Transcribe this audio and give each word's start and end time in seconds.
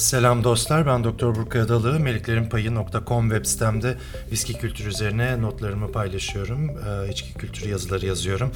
Selam 0.00 0.44
dostlar, 0.44 0.86
ben 0.86 1.04
Doktor 1.04 1.34
Burku 1.34 1.58
Adalı. 1.58 2.00
Meliklerinpayı.com 2.00 3.30
web 3.30 3.46
sitemde 3.46 3.96
viski 4.32 4.52
kültürü 4.52 4.88
üzerine 4.88 5.42
notlarımı 5.42 5.92
paylaşıyorum. 5.92 6.70
Ee, 6.70 7.10
içki 7.10 7.34
kültürü 7.34 7.68
yazıları 7.68 8.06
yazıyorum. 8.06 8.52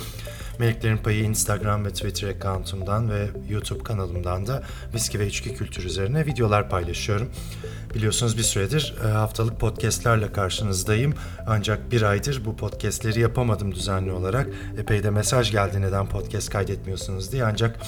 Meliklerin 0.59 0.97
Payı 0.97 1.25
Instagram 1.25 1.85
ve 1.85 1.89
Twitter 1.89 2.29
account'umdan 2.29 3.11
ve 3.11 3.27
YouTube 3.49 3.83
kanalımdan 3.83 4.47
da 4.47 4.63
viski 4.95 5.21
ve 5.21 5.27
içki 5.27 5.55
kültürü 5.55 5.87
üzerine 5.87 6.27
videolar 6.27 6.71
paylaşıyorum. 6.71 7.31
Biliyorsunuz 7.95 8.39
bir 8.39 8.43
süredir 8.43 8.95
e, 9.05 9.09
haftalık 9.09 9.61
podcastlerle 9.61 10.33
karşınızdayım. 10.33 11.15
Ancak 11.47 11.93
bir 11.93 12.03
aydır 12.03 12.45
bu 12.45 12.57
podcastleri 12.57 13.21
yapamadım 13.21 13.75
düzenli 13.75 14.13
olarak. 14.13 14.49
Epey 14.79 15.03
de 15.03 15.11
mesaj 15.11 15.51
geldi 15.51 15.81
neden 15.81 16.07
podcast 16.07 16.51
kaydetmiyorsunuz 16.51 17.33
diye. 17.33 17.45
Ancak 17.45 17.81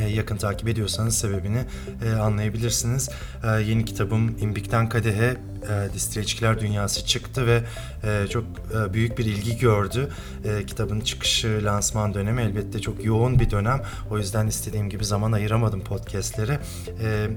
yakın 0.00 0.36
takip 0.36 0.68
ediyorsanız 0.68 1.18
sebebini 1.18 1.64
e, 2.04 2.12
anlayabilirsiniz. 2.12 3.08
E, 3.44 3.48
yeni 3.62 3.84
kitabım 3.84 4.36
İmbik'ten 4.40 4.88
Kadehe 4.88 5.36
e, 5.70 5.94
Distreçkiler 5.94 6.60
Dünyası 6.60 7.06
çıktı 7.06 7.46
ve 7.46 7.62
e, 8.04 8.26
çok 8.26 8.44
e, 8.74 8.92
büyük 8.94 9.18
bir 9.18 9.24
ilgi 9.24 9.58
gördü. 9.58 10.08
E, 10.44 10.66
kitabın 10.66 11.00
çıkışı, 11.00 11.60
lansman 11.64 12.14
dönemi 12.14 12.42
elbette 12.42 12.80
çok 12.80 13.04
yoğun 13.04 13.40
bir 13.40 13.50
dönem. 13.50 13.82
O 14.10 14.18
yüzden 14.18 14.46
istediğim 14.46 14.90
gibi 14.90 15.04
zaman 15.04 15.32
ayıramadım 15.32 15.80
podcastlere. 15.80 16.60
E, 17.02 17.28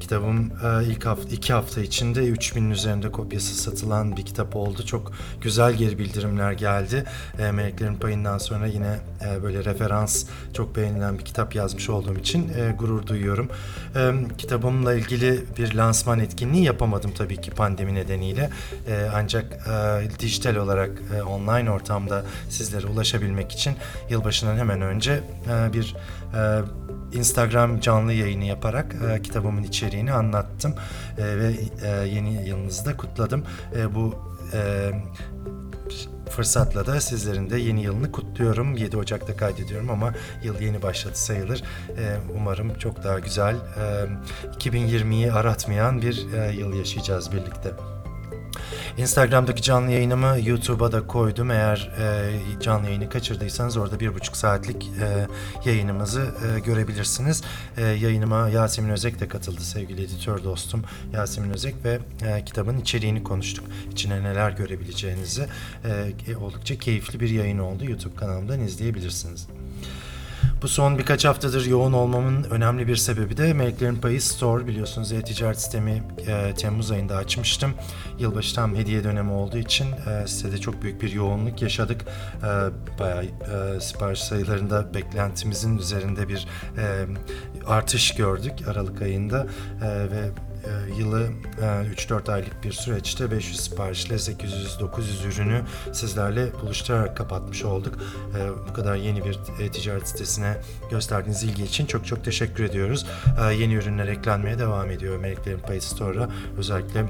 kitabım 0.00 0.50
e, 0.64 0.84
ilk 0.84 1.06
hafta, 1.06 1.30
iki 1.30 1.52
hafta 1.52 1.80
içinde 1.80 2.20
3000'in 2.20 2.70
üzerinde 2.70 3.12
kopyası 3.12 3.54
satılan 3.54 4.16
bir 4.16 4.26
kitap 4.26 4.56
oldu. 4.56 4.82
Çok 4.86 5.12
güzel 5.40 5.74
geri 5.74 5.98
bildirimler 5.98 6.52
geldi. 6.52 7.04
E, 7.38 7.52
Meleklerin 7.52 7.94
Payı'ndan 7.94 8.38
sonra 8.38 8.66
yine 8.66 8.98
e, 9.26 9.42
böyle 9.42 9.64
referans 9.64 10.24
çok 10.54 10.76
beğenilen 10.76 11.18
bir 11.18 11.24
kitap 11.24 11.54
yazmış 11.54 11.90
olduğum 11.90 12.18
için 12.18 12.48
e, 12.48 12.74
gurur 12.78 13.06
duyuyorum. 13.06 13.48
E, 13.96 14.12
kitabımla 14.38 14.94
ilgili 14.94 15.44
bir 15.58 15.74
lansman 15.74 16.18
etkinliği 16.18 16.64
yapamadım 16.64 17.10
tabii 17.18 17.40
ki 17.40 17.50
pandemi 17.50 17.67
nedeniyle. 17.76 18.50
E, 18.88 19.08
ancak 19.14 19.52
e, 19.52 20.20
dijital 20.20 20.56
olarak 20.56 20.90
e, 21.16 21.22
online 21.22 21.70
ortamda 21.70 22.24
sizlere 22.48 22.86
ulaşabilmek 22.86 23.52
için 23.52 23.74
yılbaşından 24.10 24.56
hemen 24.56 24.82
önce 24.82 25.12
e, 25.12 25.72
bir 25.72 25.96
e, 26.34 26.60
Instagram 27.12 27.80
canlı 27.80 28.12
yayını 28.12 28.44
yaparak 28.44 28.96
e, 29.10 29.22
kitabımın 29.22 29.62
içeriğini 29.62 30.12
anlattım 30.12 30.74
e, 31.18 31.38
ve 31.38 31.54
e, 31.84 32.08
yeni 32.08 32.48
yılınızı 32.48 32.86
da 32.86 32.96
kutladım. 32.96 33.44
E, 33.76 33.94
bu 33.94 34.14
e, 34.52 34.90
fırsatla 36.28 36.86
da 36.86 37.00
sizlerin 37.00 37.50
de 37.50 37.58
yeni 37.58 37.82
yılını 37.82 38.12
kutluyorum. 38.12 38.76
7 38.76 38.96
Ocak'ta 38.96 39.36
kaydediyorum 39.36 39.90
ama 39.90 40.14
yıl 40.42 40.60
yeni 40.60 40.82
başladı 40.82 41.16
sayılır. 41.16 41.62
Ee, 41.98 42.16
umarım 42.36 42.74
çok 42.78 43.04
daha 43.04 43.18
güzel, 43.18 43.54
e, 43.54 44.06
2020'yi 44.58 45.32
aratmayan 45.32 46.02
bir 46.02 46.26
e, 46.34 46.52
yıl 46.52 46.74
yaşayacağız 46.74 47.32
birlikte. 47.32 47.72
Instagram'daki 48.96 49.62
canlı 49.62 49.90
yayınımı 49.90 50.36
YouTube'a 50.44 50.92
da 50.92 51.06
koydum. 51.06 51.50
Eğer 51.50 51.90
e, 51.98 52.60
canlı 52.60 52.86
yayını 52.86 53.08
kaçırdıysanız 53.08 53.76
orada 53.76 54.00
bir 54.00 54.14
buçuk 54.14 54.36
saatlik 54.36 54.90
e, 55.00 55.26
yayınımızı 55.70 56.20
e, 56.20 56.60
görebilirsiniz. 56.60 57.42
E, 57.76 57.82
yayınıma 57.84 58.48
Yasemin 58.48 58.90
Özek 58.90 59.20
de 59.20 59.28
katıldı 59.28 59.60
sevgili 59.60 60.02
editör 60.02 60.44
dostum 60.44 60.82
Yasemin 61.12 61.50
Özek 61.50 61.74
ve 61.84 61.98
e, 62.26 62.44
kitabın 62.44 62.78
içeriğini 62.78 63.22
konuştuk. 63.22 63.64
İçine 63.92 64.22
neler 64.22 64.50
görebileceğinizi. 64.50 65.46
E, 66.28 66.36
oldukça 66.36 66.78
keyifli 66.78 67.20
bir 67.20 67.30
yayın 67.30 67.58
oldu. 67.58 67.84
YouTube 67.84 68.16
kanalımdan 68.16 68.60
izleyebilirsiniz. 68.60 69.46
Bu 70.62 70.68
son 70.68 70.98
birkaç 70.98 71.24
haftadır 71.24 71.66
yoğun 71.66 71.92
olmamın 71.92 72.44
önemli 72.44 72.88
bir 72.88 72.96
sebebi 72.96 73.36
de 73.36 73.52
Meleklerin 73.52 73.96
Payı 73.96 74.22
Store 74.22 74.66
biliyorsunuz 74.66 75.12
e-ticaret 75.12 75.60
sistemi 75.60 76.02
e, 76.26 76.54
Temmuz 76.54 76.90
ayında 76.90 77.16
açmıştım. 77.16 77.74
Yılbaşı 78.18 78.54
tam 78.54 78.76
hediye 78.76 79.04
dönemi 79.04 79.32
olduğu 79.32 79.58
için 79.58 79.86
e, 79.92 80.26
sitede 80.26 80.58
çok 80.58 80.82
büyük 80.82 81.02
bir 81.02 81.12
yoğunluk 81.12 81.62
yaşadık. 81.62 82.04
E, 82.38 82.48
bayağı 82.98 83.24
e, 83.24 83.80
sipariş 83.80 84.20
sayılarında 84.20 84.94
beklentimizin 84.94 85.78
üzerinde 85.78 86.28
bir 86.28 86.46
e, 86.78 87.06
artış 87.66 88.14
gördük 88.14 88.52
Aralık 88.68 89.02
ayında 89.02 89.46
e, 89.82 89.86
ve 89.88 90.30
yılı 90.98 91.28
e, 91.60 91.64
3-4 91.64 92.32
aylık 92.32 92.64
bir 92.64 92.72
süreçte 92.72 93.30
500 93.30 93.60
siparişle 93.60 94.14
800-900 94.14 95.28
ürünü 95.28 95.62
sizlerle 95.92 96.52
buluşturarak 96.62 97.16
kapatmış 97.16 97.64
olduk. 97.64 97.94
E, 98.38 98.68
bu 98.68 98.72
kadar 98.72 98.96
yeni 98.96 99.24
bir 99.24 99.38
e-ticaret 99.60 100.08
sitesine 100.08 100.56
gösterdiğiniz 100.90 101.44
ilgi 101.44 101.64
için 101.64 101.86
çok 101.86 102.06
çok 102.06 102.24
teşekkür 102.24 102.64
ediyoruz. 102.64 103.06
E, 103.40 103.54
yeni 103.54 103.74
ürünler 103.74 104.08
eklenmeye 104.08 104.58
devam 104.58 104.90
ediyor 104.90 105.18
Meleklerin 105.18 105.58
Payı 105.60 105.82
Store'a. 105.82 106.28
Özellikle 106.58 107.04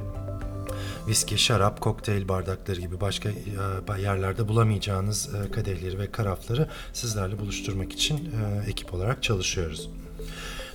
viski, 1.09 1.39
şarap, 1.39 1.81
kokteyl 1.81 2.29
bardakları 2.29 2.81
gibi 2.81 3.01
başka 3.01 3.29
e, 3.29 4.03
yerlerde 4.03 4.49
bulamayacağınız 4.49 5.35
e, 5.35 5.51
kadehleri 5.51 5.99
ve 5.99 6.11
karafları 6.11 6.69
sizlerle 6.93 7.39
buluşturmak 7.39 7.93
için 7.93 8.17
e, 8.17 8.71
ekip 8.71 8.95
olarak 8.95 9.23
çalışıyoruz. 9.23 9.91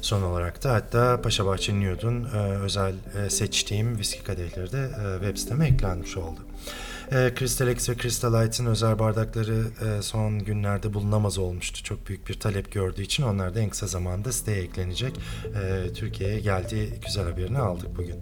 Son 0.03 0.21
olarak 0.21 0.63
da 0.63 0.73
hatta 0.73 1.21
Paşabahçe 1.21 1.79
Nude'un 1.79 2.23
e, 2.23 2.37
özel 2.37 2.93
e, 3.25 3.29
seçtiğim 3.29 3.97
viski 3.97 4.23
kadehleri 4.23 4.71
de 4.71 4.79
e, 4.79 5.19
web 5.19 5.37
siteme 5.37 5.67
eklenmiş 5.67 6.17
oldu. 6.17 6.39
E, 7.11 7.33
Crystal 7.39 7.67
X 7.67 7.89
ve 7.89 7.95
Crystal 7.97 8.41
Light'ın 8.41 8.65
özel 8.65 8.99
bardakları 8.99 9.63
e, 9.85 10.01
son 10.01 10.39
günlerde 10.39 10.93
bulunamaz 10.93 11.37
olmuştu. 11.37 11.83
Çok 11.83 12.07
büyük 12.07 12.29
bir 12.29 12.33
talep 12.33 12.71
gördüğü 12.71 13.01
için 13.01 13.23
onlar 13.23 13.55
da 13.55 13.59
en 13.59 13.69
kısa 13.69 13.87
zamanda 13.87 14.31
siteye 14.31 14.61
eklenecek. 14.61 15.19
E, 15.45 15.93
Türkiye'ye 15.93 16.39
geldiği 16.39 16.89
güzel 17.05 17.23
haberini 17.23 17.59
aldık 17.59 17.97
bugün. 17.97 18.15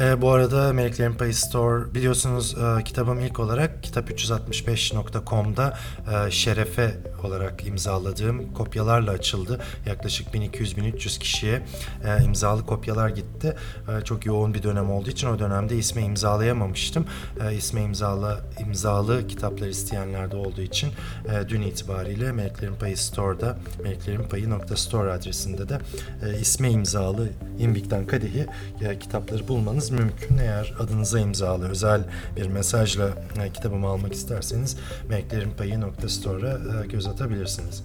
E, 0.00 0.22
bu 0.22 0.30
arada 0.30 0.72
Meleklerin 0.72 1.14
Payı 1.14 1.34
Store 1.34 1.94
biliyorsunuz 1.94 2.56
e, 2.58 2.84
kitabım 2.84 3.20
ilk 3.20 3.40
olarak 3.40 3.84
kitap365.com'da 3.84 5.78
e, 6.12 6.30
şerefe 6.30 6.94
olarak 7.24 7.66
imzaladığım 7.66 8.52
kopyalarla 8.52 9.10
açıldı. 9.10 9.60
Yaklaşık 9.86 10.34
1200-1300 10.34 11.18
kişiye 11.18 11.62
e, 12.04 12.24
imzalı 12.24 12.66
kopyalar 12.66 13.08
gitti. 13.08 13.56
E, 13.88 14.04
çok 14.04 14.26
yoğun 14.26 14.54
bir 14.54 14.62
dönem 14.62 14.90
olduğu 14.90 15.10
için 15.10 15.28
o 15.28 15.38
dönemde 15.38 15.76
isme 15.76 16.02
imzalayamamıştım. 16.02 17.06
E, 17.48 17.54
isme 17.54 17.82
imzalı 17.82 18.40
imzalı 18.66 19.28
kitaplar 19.28 19.66
isteyenler 19.66 20.30
de 20.30 20.36
olduğu 20.36 20.62
için 20.62 20.90
e, 21.28 21.48
dün 21.48 21.62
itibariyle 21.62 22.32
Meleklerin 22.32 22.74
Payı 22.74 22.96
Store'da 22.96 23.58
meleklerinpayı.store 23.82 25.12
adresinde 25.12 25.68
de 25.68 25.78
e, 26.26 26.40
isme 26.40 26.70
imzalı 26.70 27.28
İmbik'ten 27.58 28.06
Kadehi 28.06 28.46
e, 28.80 28.98
kitapları 28.98 29.48
bulmanız 29.48 29.81
mümkün. 29.90 30.38
Eğer 30.38 30.74
adınıza 30.78 31.20
imzalı 31.20 31.68
özel 31.68 32.04
bir 32.36 32.46
mesajla 32.46 33.08
e, 33.42 33.52
kitabımı 33.52 33.86
almak 33.86 34.12
isterseniz 34.12 34.76
meleklerinpayı.store'a 35.08 36.82
e, 36.82 36.86
göz 36.86 37.06
atabilirsiniz. 37.06 37.82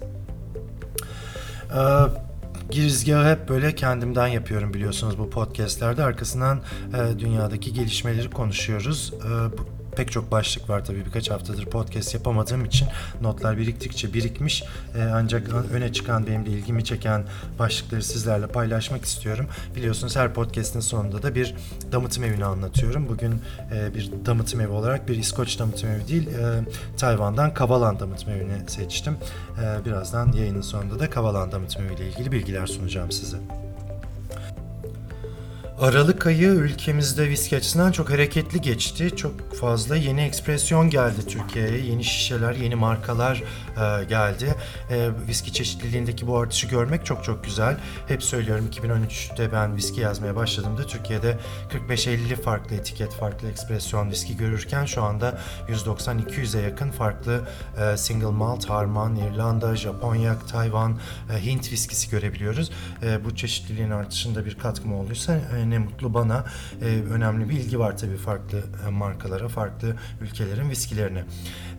E, 1.74 1.80
girizgahı 2.70 3.30
hep 3.30 3.48
böyle 3.48 3.74
kendimden 3.74 4.26
yapıyorum 4.26 4.74
biliyorsunuz 4.74 5.18
bu 5.18 5.30
podcastlerde. 5.30 6.04
Arkasından 6.04 6.60
e, 6.94 7.18
dünyadaki 7.18 7.72
gelişmeleri 7.72 8.30
konuşuyoruz. 8.30 9.12
E, 9.24 9.58
bu, 9.58 9.77
pek 9.98 10.12
çok 10.12 10.30
başlık 10.30 10.70
var 10.70 10.84
tabii 10.84 11.06
birkaç 11.06 11.30
haftadır 11.30 11.66
podcast 11.66 12.14
yapamadığım 12.14 12.64
için 12.64 12.88
notlar 13.22 13.58
biriktikçe 13.58 14.14
birikmiş 14.14 14.64
e, 14.96 15.02
ancak 15.02 15.48
öne 15.72 15.92
çıkan 15.92 16.26
benim 16.26 16.46
de 16.46 16.50
ilgimi 16.50 16.84
çeken 16.84 17.24
başlıkları 17.58 18.02
sizlerle 18.02 18.46
paylaşmak 18.46 19.04
istiyorum. 19.04 19.46
Biliyorsunuz 19.76 20.16
her 20.16 20.34
podcast'in 20.34 20.80
sonunda 20.80 21.22
da 21.22 21.34
bir 21.34 21.54
damıtım 21.92 22.24
evini 22.24 22.44
anlatıyorum. 22.44 23.08
Bugün 23.08 23.42
e, 23.74 23.94
bir 23.94 24.10
damıtım 24.26 24.60
evi 24.60 24.72
olarak 24.72 25.08
bir 25.08 25.16
İskoç 25.16 25.58
damıtım 25.58 25.90
evi 25.90 26.08
değil 26.08 26.26
e, 26.26 26.60
Tayvan'dan 26.96 27.54
Kavalan 27.54 28.00
damıtım 28.00 28.32
evini 28.32 28.70
seçtim. 28.70 29.16
E, 29.62 29.84
birazdan 29.84 30.32
yayının 30.32 30.62
sonunda 30.62 30.98
da 30.98 31.10
Kavalan 31.10 31.52
damıtım 31.52 31.84
evi 31.84 32.08
ilgili 32.08 32.32
bilgiler 32.32 32.66
sunacağım 32.66 33.12
size. 33.12 33.67
Aralık 35.80 36.26
ayı 36.26 36.48
ülkemizde 36.48 37.28
viski 37.28 37.56
açısından 37.56 37.92
çok 37.92 38.10
hareketli 38.10 38.60
geçti. 38.60 39.16
Çok 39.16 39.54
fazla 39.54 39.96
yeni 39.96 40.20
ekspresyon 40.20 40.90
geldi 40.90 41.26
Türkiye'ye. 41.28 41.78
Yeni 41.86 42.04
şişeler, 42.04 42.54
yeni 42.54 42.74
markalar 42.74 43.42
e, 43.76 44.04
geldi. 44.04 44.54
E, 44.90 45.08
viski 45.28 45.52
çeşitliliğindeki 45.52 46.26
bu 46.26 46.38
artışı 46.38 46.66
görmek 46.66 47.06
çok 47.06 47.24
çok 47.24 47.44
güzel. 47.44 47.76
Hep 48.08 48.22
söylüyorum 48.22 48.70
2013'te 48.72 49.52
ben 49.52 49.76
viski 49.76 50.00
yazmaya 50.00 50.36
başladığımda 50.36 50.86
Türkiye'de 50.86 51.38
45-50 51.88 52.42
farklı 52.42 52.76
etiket, 52.76 53.14
farklı 53.14 53.50
ekspresyon 53.50 54.10
viski 54.10 54.36
görürken 54.36 54.84
şu 54.84 55.02
anda 55.02 55.38
190-200'e 55.68 56.62
yakın 56.62 56.90
farklı 56.90 57.40
e, 57.80 57.96
single 57.96 58.26
malt, 58.26 58.70
harman, 58.70 59.16
İrlanda, 59.16 59.76
Japonya, 59.76 60.38
Tayvan, 60.38 60.98
e, 61.34 61.44
Hint 61.44 61.72
viskisi 61.72 62.10
görebiliyoruz. 62.10 62.70
E, 63.02 63.24
bu 63.24 63.36
çeşitliliğin 63.36 63.90
artışında 63.90 64.46
bir 64.46 64.58
katkı 64.58 64.88
mı 64.88 65.00
olduysa 65.00 65.40
ne 65.70 65.78
mutlu 65.78 66.14
bana. 66.14 66.44
E, 66.82 66.84
önemli 66.86 67.48
bir 67.48 67.54
ilgi 67.54 67.78
var 67.78 67.98
tabii 67.98 68.16
farklı 68.16 68.62
e, 68.86 68.90
markalara, 68.90 69.48
farklı 69.48 69.96
ülkelerin 70.20 70.70
viskilerine. 70.70 71.24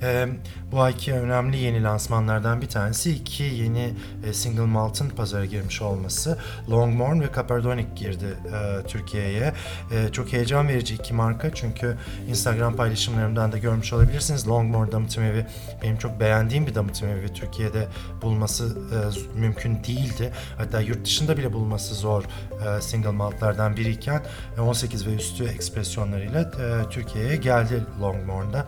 E, 0.02 0.28
bu 0.72 0.82
ayki 0.82 1.14
önemli 1.14 1.58
yeni 1.58 1.84
lansmanlardan 1.84 2.62
bir 2.62 2.70
tanesi 2.70 3.12
iki 3.12 3.44
yeni 3.44 3.94
e, 4.26 4.34
single 4.34 4.66
malt'ın 4.66 5.10
pazara 5.10 5.46
girmiş 5.46 5.82
olması. 5.82 6.38
Longmorn 6.70 7.22
ve 7.22 7.30
Caperdonic 7.36 7.88
girdi 7.96 8.26
e, 8.26 8.88
Türkiye'ye. 8.88 9.54
E, 9.92 10.12
çok 10.12 10.34
heyecan 10.34 10.68
verici 10.68 10.96
iki 10.96 11.14
marka 11.14 11.54
çünkü 11.54 11.98
Instagram 12.30 12.76
paylaşımlarımdan 12.76 13.52
da 13.52 13.58
görmüş 13.58 13.94
olabilirsiniz. 13.94 14.48
Longmorn 14.48 14.92
damıtım 14.92 15.24
evi 15.24 15.46
benim 15.84 15.98
çok 15.98 16.20
beğendiğim 16.20 16.68
bir 16.68 16.76
damıtım 16.76 17.10
evi. 17.10 17.34
Türkiye'de 17.34 17.88
bulması 18.22 18.78
e, 18.94 19.40
mümkün 19.40 19.84
değildi. 19.84 20.34
Hatta 20.58 20.82
yurt 20.82 21.06
dışında 21.06 21.38
bile 21.38 21.54
bulması 21.54 21.96
zor 21.96 22.24
e, 22.24 22.82
single 22.82 23.12
maltlardan 23.12 23.78
biriyken 23.80 24.24
e, 24.58 24.62
18 24.62 25.08
ve 25.08 25.14
üstü 25.16 25.44
ekspresyonlarıyla 25.46 26.42
e, 26.42 26.90
Türkiye'ye 26.90 27.36
geldi 27.36 27.84
Longmorn'da. 28.02 28.66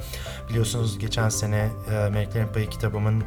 Biliyorsunuz 0.49 0.99
geçen 0.99 1.29
sene 1.29 1.69
e, 1.91 2.09
Meleklerin 2.09 2.47
Payı 2.47 2.69
kitabımın 2.69 3.21
e, 3.21 3.25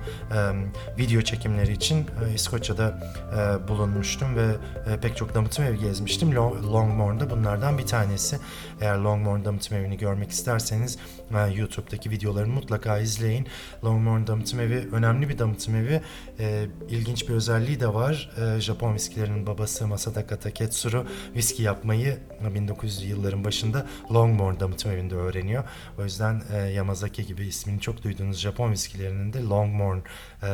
video 0.98 1.22
çekimleri 1.22 1.72
için 1.72 1.98
e, 1.98 2.34
İskoçya'da 2.34 2.98
e, 3.32 3.68
bulunmuştum 3.68 4.36
ve 4.36 4.46
e, 4.92 5.00
pek 5.00 5.16
çok 5.16 5.34
damıtım 5.34 5.64
evi 5.64 5.78
gezmiştim. 5.78 6.32
Lo- 6.32 6.72
Longmorn'da 6.72 7.30
bunlardan 7.30 7.78
bir 7.78 7.86
tanesi. 7.86 8.38
Eğer 8.80 8.96
Longmorn 8.96 9.44
damıtım 9.44 9.76
evini 9.78 9.96
görmek 9.98 10.30
isterseniz 10.30 10.98
e, 11.34 11.54
YouTube'daki 11.54 12.10
videolarımı 12.10 12.54
mutlaka 12.54 12.98
izleyin. 12.98 13.46
Longmorn 13.84 14.26
damıtım 14.26 14.60
evi 14.60 14.88
önemli 14.92 15.28
bir 15.28 15.38
damıtım 15.38 15.76
evi. 15.76 16.00
E, 16.40 16.66
ilginç 16.88 17.28
bir 17.28 17.34
özelliği 17.34 17.80
de 17.80 17.94
var. 17.94 18.30
E, 18.56 18.60
Japon 18.60 18.94
viskilerinin 18.94 19.46
babası 19.46 19.86
Masadaka 19.86 20.38
Taketsuru 20.38 21.06
viski 21.36 21.62
yapmayı 21.74 22.18
1900 22.54 23.04
yılların 23.04 23.44
başında 23.44 23.86
Longmorn 24.12 24.60
damıtım 24.60 24.92
evinde 24.92 25.14
öğreniyor. 25.14 25.64
O 25.98 26.04
yüzden 26.04 26.42
e, 26.52 26.56
Yamazaki 26.56 27.26
gibi 27.26 27.46
ismini 27.46 27.80
çok 27.80 28.04
duyduğunuz 28.04 28.38
Japon 28.38 28.72
viskilerinin 28.72 29.32
de 29.32 29.42
Longmorn 29.42 29.98
e, 29.98 30.48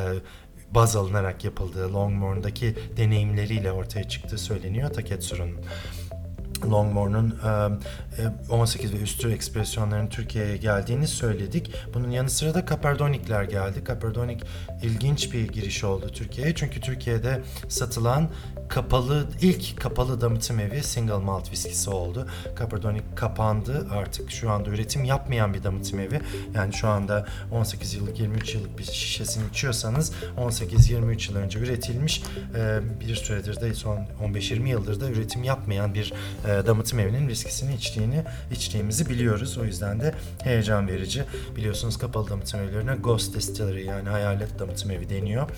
baz 0.71 0.97
alınarak 0.97 1.45
yapıldığı 1.45 1.93
Longmorn'daki 1.93 2.77
deneyimleriyle 2.97 3.73
ortaya 3.73 4.09
çıktığı 4.09 4.39
söyleniyor 4.39 4.91
Taketsuru'nun. 4.91 5.57
Longmorn'un 6.67 7.39
e, 8.51 8.53
18 8.53 8.93
ve 8.93 8.97
üstü 8.97 9.33
ekspresyonların 9.33 10.07
Türkiye'ye 10.07 10.57
geldiğini 10.57 11.09
söyledik. 11.09 11.75
Bunun 11.95 12.11
yanı 12.11 12.31
sıra 12.31 12.55
da 12.55 12.67
Caperdonic'ler 12.67 13.43
geldi. 13.43 13.83
Caperdonik 13.87 14.43
ilginç 14.83 15.33
bir 15.33 15.49
giriş 15.49 15.85
oldu 15.85 16.09
Türkiye'ye. 16.13 16.55
Çünkü 16.55 16.81
Türkiye'de 16.81 17.43
satılan 17.69 18.31
kapalı 18.69 19.27
ilk 19.41 19.81
kapalı 19.81 20.21
damıtım 20.21 20.61
evi 20.61 20.83
single 20.83 21.17
malt 21.17 21.53
viskisi 21.53 21.91
oldu. 21.91 22.27
Caperdonic 22.59 23.05
kapandı. 23.17 23.87
Artık 23.91 24.31
şu 24.31 24.51
anda 24.51 24.71
üretim 24.71 25.05
yapmayan 25.05 25.55
bir 25.55 25.63
damıtım 25.63 26.01
evi. 26.01 26.21
Yani 26.55 26.73
şu 26.75 26.89
anda 26.89 27.27
18 27.53 27.95
yıllık 27.95 28.21
23 28.21 28.55
yıllık 28.55 28.79
bir 28.79 28.85
şişesini 28.85 29.45
içiyorsanız 29.51 30.13
18-23 30.39 31.31
yıl 31.31 31.39
önce 31.39 31.59
üretilmiş 31.59 32.23
bir 33.01 33.15
süredir 33.15 33.61
de 33.61 33.75
son 33.75 34.07
15-20 34.23 34.69
yıldır 34.69 35.01
da 35.01 35.11
üretim 35.11 35.45
yapmayan 35.45 35.95
bir 35.95 36.13
damıtım 36.67 36.99
evinin 36.99 37.29
viskisini 37.29 37.75
içtiğini 37.75 38.25
içtiğimizi 38.53 39.09
biliyoruz. 39.09 39.59
O 39.59 39.65
yüzden 39.65 40.01
de 40.01 40.15
heyecan 40.43 40.89
verici. 40.89 41.25
Biliyorsunuz 41.57 41.99
kapalı 41.99 42.31
damıtım 42.31 42.61
evlerine 42.61 42.95
Ghost 42.95 43.35
Distillery 43.35 43.85
yani 43.85 44.09
hayalet 44.09 44.59
damıtım 44.59 44.91
evi 44.91 45.09
deniyor. 45.09 45.51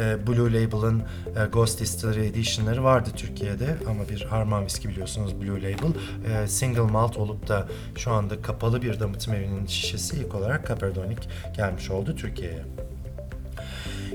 E, 0.00 0.26
Blue 0.26 0.52
Label'ın 0.52 1.00
e, 1.00 1.46
Ghost 1.52 1.80
Distillery 1.80 2.26
Edition'ları 2.26 2.84
vardı 2.84 3.10
Türkiye'de 3.16 3.76
ama 3.88 4.08
bir 4.08 4.22
harman 4.22 4.64
viski 4.64 4.88
biliyorsunuz 4.88 5.40
Blue 5.40 5.62
Label. 5.62 5.92
E, 6.32 6.48
single 6.48 6.80
malt 6.80 7.16
olup 7.16 7.48
da 7.48 7.68
şu 7.96 8.12
anda 8.12 8.42
kapalı 8.42 8.82
bir 8.82 9.00
damıtım 9.00 9.34
evinin 9.34 9.66
şişesi 9.66 10.16
ilk 10.16 10.34
olarak 10.34 10.68
Caperdonic 10.68 11.20
gelmiş 11.56 11.90
oldu 11.90 12.16
Türkiye'ye. 12.16 12.89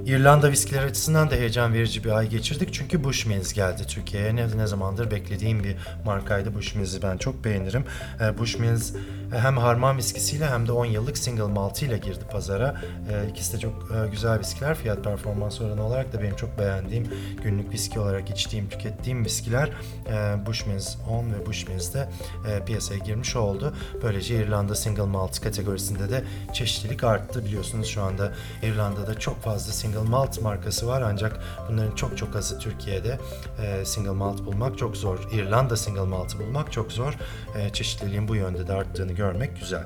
İrlanda 0.05 0.51
viskiler 0.51 0.83
açısından 0.83 1.31
da 1.31 1.35
heyecan 1.35 1.73
verici 1.73 2.03
bir 2.03 2.09
ay 2.09 2.29
geçirdik. 2.29 2.73
Çünkü 2.73 3.03
Bushmills 3.03 3.53
geldi 3.53 3.87
Türkiye'ye. 3.87 4.35
Ne, 4.35 4.57
ne 4.57 4.67
zamandır 4.67 5.11
beklediğim 5.11 5.63
bir 5.63 5.75
markaydı 6.05 6.55
Bushmills'i 6.55 7.01
ben 7.01 7.17
çok 7.17 7.45
beğenirim. 7.45 7.85
E, 8.21 8.37
Bushmills 8.37 8.93
hem 9.31 9.57
harman 9.57 9.97
viskisiyle 9.97 10.45
hem 10.45 10.67
de 10.67 10.71
10 10.71 10.85
yıllık 10.85 11.17
single 11.17 11.43
maltıyla 11.43 11.97
girdi 11.97 12.19
pazara. 12.31 12.81
E, 13.11 13.29
ikisi 13.29 13.53
de 13.53 13.59
çok 13.59 13.73
e, 13.73 14.09
güzel 14.11 14.39
viskiler. 14.39 14.75
Fiyat 14.75 15.03
performans 15.03 15.61
oranı 15.61 15.85
olarak 15.85 16.13
da 16.13 16.21
benim 16.21 16.35
çok 16.35 16.59
beğendiğim, 16.59 17.07
günlük 17.43 17.73
viski 17.73 17.99
olarak 17.99 18.29
içtiğim, 18.29 18.69
tükettiğim 18.69 19.25
viskiler 19.25 19.69
e, 20.09 20.45
Bushmills 20.45 20.95
10 21.09 21.33
ve 21.33 21.45
Bushmills 21.45 21.93
de 21.93 22.09
e, 22.49 22.65
piyasaya 22.65 22.97
girmiş 22.97 23.35
oldu. 23.35 23.73
Böylece 24.03 24.35
İrlanda 24.35 24.75
single 24.75 25.03
malt 25.03 25.39
kategorisinde 25.41 26.09
de 26.09 26.23
çeşitlilik 26.53 27.03
arttı. 27.03 27.45
Biliyorsunuz 27.45 27.87
şu 27.87 28.01
anda 28.01 28.31
İrlanda'da 28.63 29.19
çok 29.19 29.41
fazla 29.41 29.73
single 29.73 29.94
malt 30.03 30.41
markası 30.41 30.87
var 30.87 31.01
ancak 31.01 31.39
bunların 31.69 31.95
çok 31.95 32.17
çok 32.17 32.35
azı 32.35 32.59
Türkiye'de 32.59 33.19
e, 33.63 33.85
single 33.85 34.11
malt 34.11 34.45
bulmak 34.45 34.77
çok 34.77 34.97
zor. 34.97 35.19
İrlanda 35.31 35.77
single 35.77 36.01
maltı 36.01 36.39
bulmak 36.39 36.71
çok 36.71 36.91
zor. 36.91 37.13
E, 37.57 37.69
çeşitliliğin 37.69 38.27
bu 38.27 38.35
yönde 38.35 38.67
de 38.67 38.73
arttığını 38.73 39.11
görmek 39.11 39.59
güzel. 39.59 39.85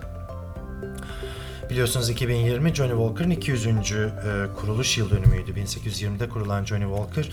Biliyorsunuz 1.69 2.09
2020 2.09 2.75
Johnny 2.75 2.91
Walker'ın 2.91 3.29
200. 3.29 3.65
E, 3.65 3.71
kuruluş 4.59 4.97
yıl 4.97 5.09
dönümüydü. 5.09 5.51
1820'de 5.51 6.29
kurulan 6.29 6.65
Johnny 6.65 6.95
Walker 6.95 7.29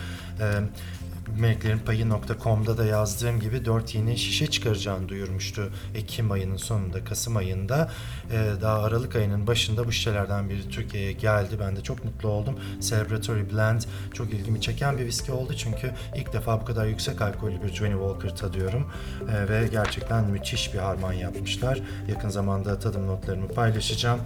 e, 1.28 1.40
meleklerinpayı.com'da 1.40 2.78
da 2.78 2.84
yazdığım 2.84 3.40
gibi 3.40 3.64
4 3.64 3.94
yeni 3.94 4.18
şişe 4.18 4.46
çıkaracağını 4.46 5.08
duyurmuştu 5.08 5.72
Ekim 5.94 6.30
ayının 6.32 6.56
sonunda, 6.56 7.04
Kasım 7.04 7.36
ayında. 7.36 7.90
Ee, 8.32 8.50
daha 8.62 8.82
Aralık 8.82 9.16
ayının 9.16 9.46
başında 9.46 9.86
bu 9.86 9.92
şişelerden 9.92 10.50
biri 10.50 10.68
Türkiye'ye 10.68 11.12
geldi. 11.12 11.56
Ben 11.60 11.76
de 11.76 11.82
çok 11.82 12.04
mutlu 12.04 12.28
oldum. 12.28 12.54
Celebratory 12.80 13.52
Blend 13.52 13.82
çok 14.14 14.32
ilgimi 14.32 14.60
çeken 14.60 14.98
bir 14.98 15.06
viski 15.06 15.32
oldu 15.32 15.54
çünkü 15.56 15.90
ilk 16.16 16.32
defa 16.32 16.60
bu 16.60 16.64
kadar 16.64 16.86
yüksek 16.86 17.22
alkollü 17.22 17.62
bir 17.62 17.74
Johnny 17.74 17.92
Walker 17.92 18.36
tadıyorum. 18.36 18.86
Ee, 19.30 19.48
ve 19.48 19.68
gerçekten 19.72 20.24
müthiş 20.24 20.74
bir 20.74 20.78
harman 20.78 21.12
yapmışlar. 21.12 21.80
Yakın 22.08 22.28
zamanda 22.28 22.78
tadım 22.78 23.06
notlarımı 23.06 23.48
paylaşacağım. 23.48 24.20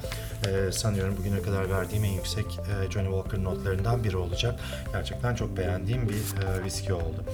Ee, 0.46 0.72
sanıyorum 0.72 1.16
bugüne 1.18 1.42
kadar 1.42 1.70
verdiğim 1.70 2.04
en 2.04 2.12
yüksek 2.12 2.46
e, 2.46 2.90
Johnny 2.90 3.08
Walker 3.08 3.44
notlarından 3.44 4.04
biri 4.04 4.16
olacak. 4.16 4.60
Gerçekten 4.92 5.34
çok 5.34 5.56
beğendiğim 5.56 6.08
bir 6.08 6.14
e, 6.14 6.64
viski 6.64 6.89
oldu. 6.96 7.24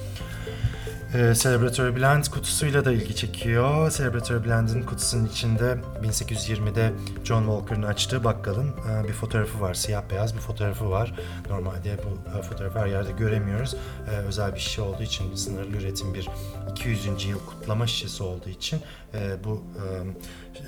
Ee, 1.15 1.35
Celebratory 1.35 1.97
Blend 1.97 2.25
kutusuyla 2.25 2.85
da 2.85 2.93
ilgi 2.93 3.17
çekiyor. 3.17 3.91
Celebratory 3.91 4.45
Blend'in 4.45 4.83
kutusunun 4.83 5.27
içinde 5.27 5.79
1820'de 6.03 6.93
John 7.25 7.43
Walker'ın 7.43 7.83
açtığı 7.83 8.25
bakkalın 8.25 8.69
e, 8.69 9.09
bir 9.09 9.13
fotoğrafı 9.13 9.61
var. 9.61 9.75
Siyah 9.75 10.03
beyaz 10.11 10.35
bir 10.35 10.41
fotoğrafı 10.41 10.91
var. 10.91 11.15
Normalde 11.51 11.99
bu 12.05 12.39
e, 12.39 12.43
fotoğrafı 12.43 12.79
her 12.79 12.87
yerde 12.87 13.13
göremiyoruz. 13.13 13.75
E, 14.11 14.17
özel 14.17 14.55
bir 14.55 14.61
şişe 14.61 14.83
olduğu 14.83 15.03
için 15.03 15.35
sınırlı 15.35 15.77
üretim 15.77 16.15
bir 16.15 16.29
200. 16.71 17.07
yıl 17.25 17.39
kutlama 17.39 17.87
şişesi 17.87 18.23
olduğu 18.23 18.51
için 18.51 18.81
e, 19.15 19.45
bu 19.45 19.65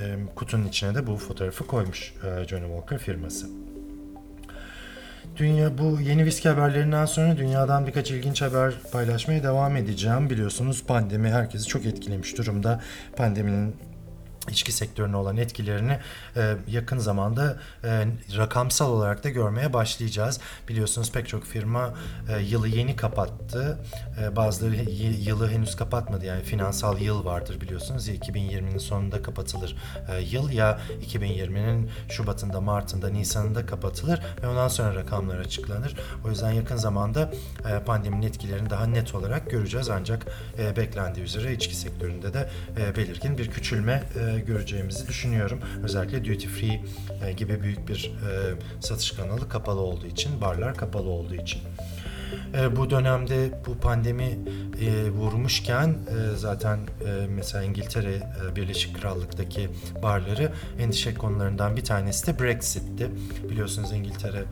e, 0.00 0.04
e, 0.04 0.16
kutunun 0.34 0.66
içine 0.66 0.94
de 0.94 1.06
bu 1.06 1.16
fotoğrafı 1.16 1.66
koymuş 1.66 2.14
e, 2.24 2.48
Johnny 2.48 2.66
Walker 2.66 2.98
firması. 2.98 3.67
Dünya 5.38 5.78
bu 5.78 6.00
yeni 6.00 6.24
viski 6.24 6.48
haberlerinden 6.48 7.06
sonra 7.06 7.36
dünyadan 7.36 7.86
birkaç 7.86 8.10
ilginç 8.10 8.42
haber 8.42 8.74
paylaşmaya 8.92 9.42
devam 9.42 9.76
edeceğim. 9.76 10.30
Biliyorsunuz 10.30 10.84
pandemi 10.86 11.30
herkesi 11.30 11.66
çok 11.66 11.86
etkilemiş 11.86 12.38
durumda. 12.38 12.80
Pandeminin 13.16 13.76
içki 14.50 14.72
sektörüne 14.72 15.16
olan 15.16 15.36
etkilerini 15.36 15.98
e, 16.36 16.56
yakın 16.68 16.98
zamanda 16.98 17.56
e, 17.84 18.06
rakamsal 18.36 18.92
olarak 18.92 19.24
da 19.24 19.28
görmeye 19.28 19.72
başlayacağız. 19.72 20.40
Biliyorsunuz 20.68 21.12
pek 21.12 21.28
çok 21.28 21.44
firma 21.44 21.94
e, 22.28 22.40
yılı 22.40 22.68
yeni 22.68 22.96
kapattı. 22.96 23.78
E, 24.22 24.36
bazıları 24.36 24.74
yılı 25.00 25.50
henüz 25.50 25.76
kapatmadı. 25.76 26.24
Yani 26.24 26.42
finansal 26.42 27.00
yıl 27.00 27.24
vardır 27.24 27.60
biliyorsunuz. 27.60 28.08
Ya 28.08 28.14
2020'nin 28.14 28.78
sonunda 28.78 29.22
kapatılır 29.22 29.76
e, 30.08 30.20
yıl 30.20 30.50
ya 30.50 30.80
2020'nin 31.06 31.90
Şubat'ında, 32.08 32.60
Mart'ında, 32.60 33.08
Nisan'ında 33.08 33.66
kapatılır 33.66 34.20
ve 34.42 34.48
ondan 34.48 34.68
sonra 34.68 34.94
rakamlar 34.94 35.38
açıklanır. 35.38 35.94
O 36.24 36.28
yüzden 36.28 36.52
yakın 36.52 36.76
zamanda 36.76 37.30
e, 37.70 37.84
pandeminin 37.84 38.26
etkilerini 38.26 38.70
daha 38.70 38.86
net 38.86 39.14
olarak 39.14 39.50
göreceğiz. 39.50 39.90
Ancak 39.90 40.26
e, 40.58 40.76
beklendiği 40.76 41.24
üzere 41.24 41.52
içki 41.52 41.76
sektöründe 41.76 42.34
de 42.34 42.48
e, 42.76 42.96
belirgin 42.96 43.38
bir 43.38 43.50
küçülme 43.50 44.02
e, 44.16 44.37
göreceğimizi 44.40 45.08
düşünüyorum. 45.08 45.60
Özellikle 45.84 46.24
duty 46.24 46.46
free 46.46 46.80
e, 47.26 47.32
gibi 47.32 47.62
büyük 47.62 47.88
bir 47.88 48.06
e, 48.06 48.54
satış 48.80 49.10
kanalı 49.10 49.48
kapalı 49.48 49.80
olduğu 49.80 50.06
için, 50.06 50.40
barlar 50.40 50.74
kapalı 50.74 51.08
olduğu 51.08 51.34
için. 51.34 51.60
E, 52.54 52.76
bu 52.76 52.90
dönemde 52.90 53.50
bu 53.66 53.78
pandemi 53.78 54.38
vurmuşken 55.10 55.96
zaten 56.36 56.78
mesela 57.28 57.64
İngiltere 57.64 58.22
Birleşik 58.56 59.00
Krallık'taki 59.00 59.68
barları 60.02 60.52
endişe 60.78 61.14
konularından 61.14 61.76
bir 61.76 61.84
tanesi 61.84 62.26
de 62.26 62.38
Brexit'ti. 62.38 63.10
Biliyorsunuz 63.50 63.92
İngiltere 63.92 64.44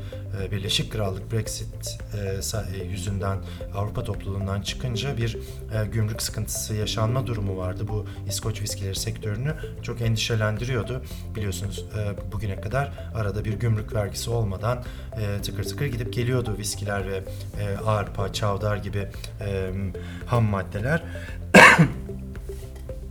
Birleşik 0.51 0.93
Krallık 0.93 1.33
Brexit 1.33 1.99
e, 2.15 2.81
e, 2.81 2.85
yüzünden 2.85 3.39
Avrupa 3.75 4.05
topluluğundan 4.05 4.61
çıkınca 4.61 5.17
bir 5.17 5.37
e, 5.37 5.87
gümrük 5.93 6.23
sıkıntısı 6.23 6.75
yaşanma 6.75 7.27
durumu 7.27 7.57
vardı. 7.57 7.89
Bu 7.89 8.07
İskoç 8.29 8.63
viskileri 8.63 8.97
sektörünü 8.97 9.55
çok 9.83 10.01
endişelendiriyordu. 10.01 11.03
Biliyorsunuz 11.35 11.85
e, 11.99 12.33
bugüne 12.33 12.61
kadar 12.61 12.93
arada 13.15 13.45
bir 13.45 13.53
gümrük 13.53 13.95
vergisi 13.95 14.31
olmadan 14.31 14.85
e, 15.13 15.43
tıkır 15.43 15.65
tıkır 15.65 15.87
gidip 15.87 16.13
geliyordu 16.13 16.57
viskiler 16.59 17.07
ve 17.07 17.23
e, 17.61 17.77
arpa, 17.87 18.33
çavdar 18.33 18.77
gibi 18.77 19.09
e, 19.41 19.71
ham 20.27 20.45
maddeler. 20.45 21.03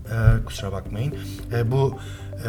E, 0.06 0.46
kusura 0.46 0.72
bakmayın. 0.72 1.16
E, 1.54 1.72
bu 1.72 2.00
e, 2.34 2.48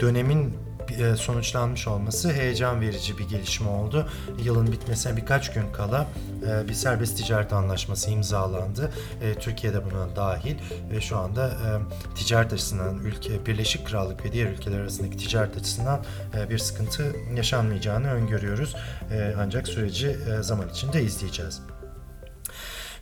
dönemin 0.00 0.44
e, 0.44 0.67
sonuçlanmış 1.16 1.88
olması 1.88 2.32
heyecan 2.32 2.80
verici 2.80 3.18
bir 3.18 3.28
gelişme 3.28 3.68
oldu. 3.68 4.08
Yılın 4.42 4.72
bitmesine 4.72 5.16
birkaç 5.16 5.52
gün 5.52 5.72
kala 5.72 6.06
e, 6.46 6.68
bir 6.68 6.74
serbest 6.74 7.16
ticaret 7.16 7.52
anlaşması 7.52 8.10
imzalandı. 8.10 8.92
E, 9.22 9.34
Türkiye 9.34 9.74
de 9.74 9.84
buna 9.84 10.16
dahil 10.16 10.56
ve 10.90 11.00
şu 11.00 11.16
anda 11.16 11.46
e, 11.48 11.68
ticaret 12.14 12.52
açısından 12.52 12.98
ülke 12.98 13.46
Birleşik 13.46 13.86
Krallık 13.86 14.24
ve 14.24 14.32
diğer 14.32 14.50
ülkeler 14.50 14.80
arasındaki 14.80 15.16
ticaret 15.16 15.56
açısından 15.56 16.00
e, 16.38 16.50
bir 16.50 16.58
sıkıntı 16.58 17.16
yaşanmayacağını 17.36 18.12
öngörüyoruz. 18.12 18.74
E, 19.12 19.34
ancak 19.38 19.68
süreci 19.68 20.08
e, 20.08 20.42
zaman 20.42 20.68
içinde 20.68 21.02
izleyeceğiz. 21.02 21.62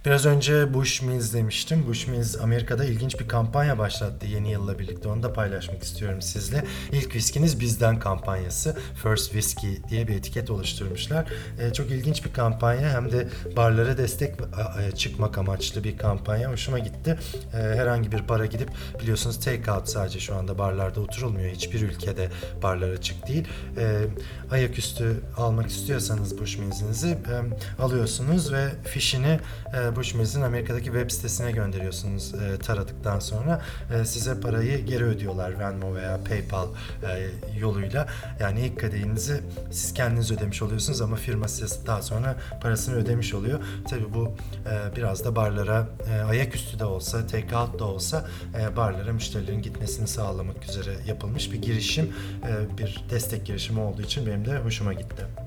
Biraz 0.06 0.26
önce 0.26 0.74
Bushmills 0.74 1.34
demiştim. 1.34 1.86
Bushmills 1.86 2.40
Amerika'da 2.40 2.84
ilginç 2.84 3.20
bir 3.20 3.28
kampanya 3.28 3.78
başlattı 3.78 4.26
yeni 4.26 4.50
yılla 4.50 4.78
birlikte. 4.78 5.08
Onu 5.08 5.22
da 5.22 5.32
paylaşmak 5.32 5.82
istiyorum 5.82 6.22
sizle. 6.22 6.64
İlk 6.92 7.14
viskiniz 7.14 7.60
bizden 7.60 7.98
kampanyası. 7.98 8.76
First 9.02 9.24
Whiskey 9.24 9.78
diye 9.90 10.08
bir 10.08 10.14
etiket 10.14 10.50
oluşturmuşlar. 10.50 11.26
Ee, 11.60 11.72
çok 11.72 11.90
ilginç 11.90 12.24
bir 12.24 12.32
kampanya. 12.32 12.90
Hem 12.90 13.12
de 13.12 13.28
barlara 13.56 13.98
destek 13.98 14.34
çıkmak 14.96 15.38
amaçlı 15.38 15.84
bir 15.84 15.98
kampanya. 15.98 16.52
Hoşuma 16.52 16.78
gitti. 16.78 17.18
Ee, 17.54 17.56
herhangi 17.56 18.12
bir 18.12 18.28
bara 18.28 18.46
gidip 18.46 18.68
biliyorsunuz 19.00 19.40
take 19.40 19.72
out 19.72 19.88
sadece 19.88 20.20
şu 20.20 20.36
anda 20.36 20.58
barlarda 20.58 21.00
oturulmuyor. 21.00 21.50
Hiçbir 21.50 21.80
ülkede 21.80 22.28
barlar 22.62 22.90
açık 22.90 23.28
değil. 23.28 23.44
Ee, 23.78 24.00
ayaküstü 24.50 25.20
almak 25.36 25.70
istiyorsanız 25.70 26.38
Bushmills'inizi 26.38 27.08
e, 27.08 27.34
alıyorsunuz 27.82 28.52
ve 28.52 28.68
fişini 28.84 29.40
e, 29.74 29.95
Bushmills'in 29.96 30.42
Amerika'daki 30.42 30.84
web 30.84 31.10
sitesine 31.10 31.52
gönderiyorsunuz 31.52 32.34
e, 32.34 32.58
taradıktan 32.58 33.18
sonra. 33.18 33.62
E, 33.94 34.04
size 34.04 34.40
parayı 34.40 34.84
geri 34.84 35.04
ödüyorlar 35.04 35.58
Venmo 35.58 35.94
veya 35.94 36.20
PayPal 36.28 36.68
e, 37.02 37.28
yoluyla. 37.58 38.06
Yani 38.40 38.60
ilk 38.60 38.80
kadehinizi 38.80 39.40
siz 39.70 39.94
kendiniz 39.94 40.30
ödemiş 40.30 40.62
oluyorsunuz 40.62 41.00
ama 41.00 41.16
firma 41.16 41.48
size 41.48 41.86
daha 41.86 42.02
sonra 42.02 42.36
parasını 42.62 42.94
ödemiş 42.96 43.34
oluyor. 43.34 43.60
Tabii 43.90 44.14
bu 44.14 44.34
e, 44.66 44.96
biraz 44.96 45.24
da 45.24 45.36
barlara 45.36 45.86
e, 46.10 46.20
ayaküstü 46.20 46.78
de 46.78 46.84
olsa, 46.84 47.26
take 47.26 47.56
out 47.56 47.78
da 47.78 47.84
olsa 47.84 48.28
e, 48.60 48.76
barlara 48.76 49.12
müşterilerin 49.12 49.62
gitmesini 49.62 50.08
sağlamak 50.08 50.64
üzere 50.68 50.96
yapılmış 51.06 51.52
bir 51.52 51.62
girişim, 51.62 52.14
e, 52.44 52.78
bir 52.78 53.04
destek 53.10 53.46
girişimi 53.46 53.80
olduğu 53.80 54.02
için 54.02 54.26
benim 54.26 54.44
de 54.44 54.58
hoşuma 54.58 54.92
gitti. 54.92 55.45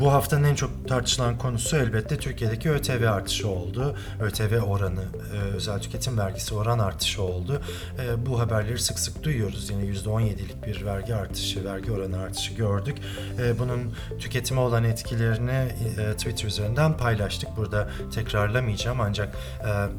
Bu 0.00 0.12
haftanın 0.12 0.44
en 0.44 0.54
çok 0.54 0.88
tartışılan 0.88 1.38
konusu 1.38 1.76
elbette 1.76 2.16
Türkiye'deki 2.16 2.70
ÖTV 2.70 3.08
artışı 3.10 3.48
oldu. 3.48 3.96
ÖTV 4.20 4.60
oranı, 4.60 5.02
e, 5.34 5.38
özel 5.38 5.80
tüketim 5.80 6.18
vergisi 6.18 6.54
oran 6.54 6.78
artışı 6.78 7.22
oldu. 7.22 7.62
E, 8.02 8.26
Bu 8.26 8.40
haberleri 8.40 8.78
sık 8.78 8.98
sık 8.98 9.22
duyuyoruz. 9.22 9.70
Yine 9.70 9.82
%17'lik 9.84 10.66
bir 10.66 10.84
vergi 10.86 11.14
artışı, 11.14 11.64
vergi 11.64 11.92
oranı 11.92 12.18
artışı 12.18 12.54
gördük. 12.54 12.96
E, 13.38 13.58
Bunun 13.58 13.94
tüketime 14.18 14.60
olan 14.60 14.84
etkilerini 14.84 15.68
Twitter 16.16 16.48
üzerinden 16.48 16.96
paylaştık. 16.96 17.56
Burada 17.56 17.88
tekrarlamayacağım 18.14 19.00
ancak 19.00 19.36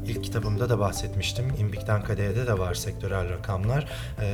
ilk 0.06 0.24
kitabımda 0.24 0.68
da 0.68 0.78
bahsetmiştim. 0.78 1.54
İmbik'ten 1.58 2.04
Kadehe'de 2.04 2.46
de 2.46 2.58
var 2.58 2.74
sektörel 2.74 3.30
rakamlar. 3.30 3.86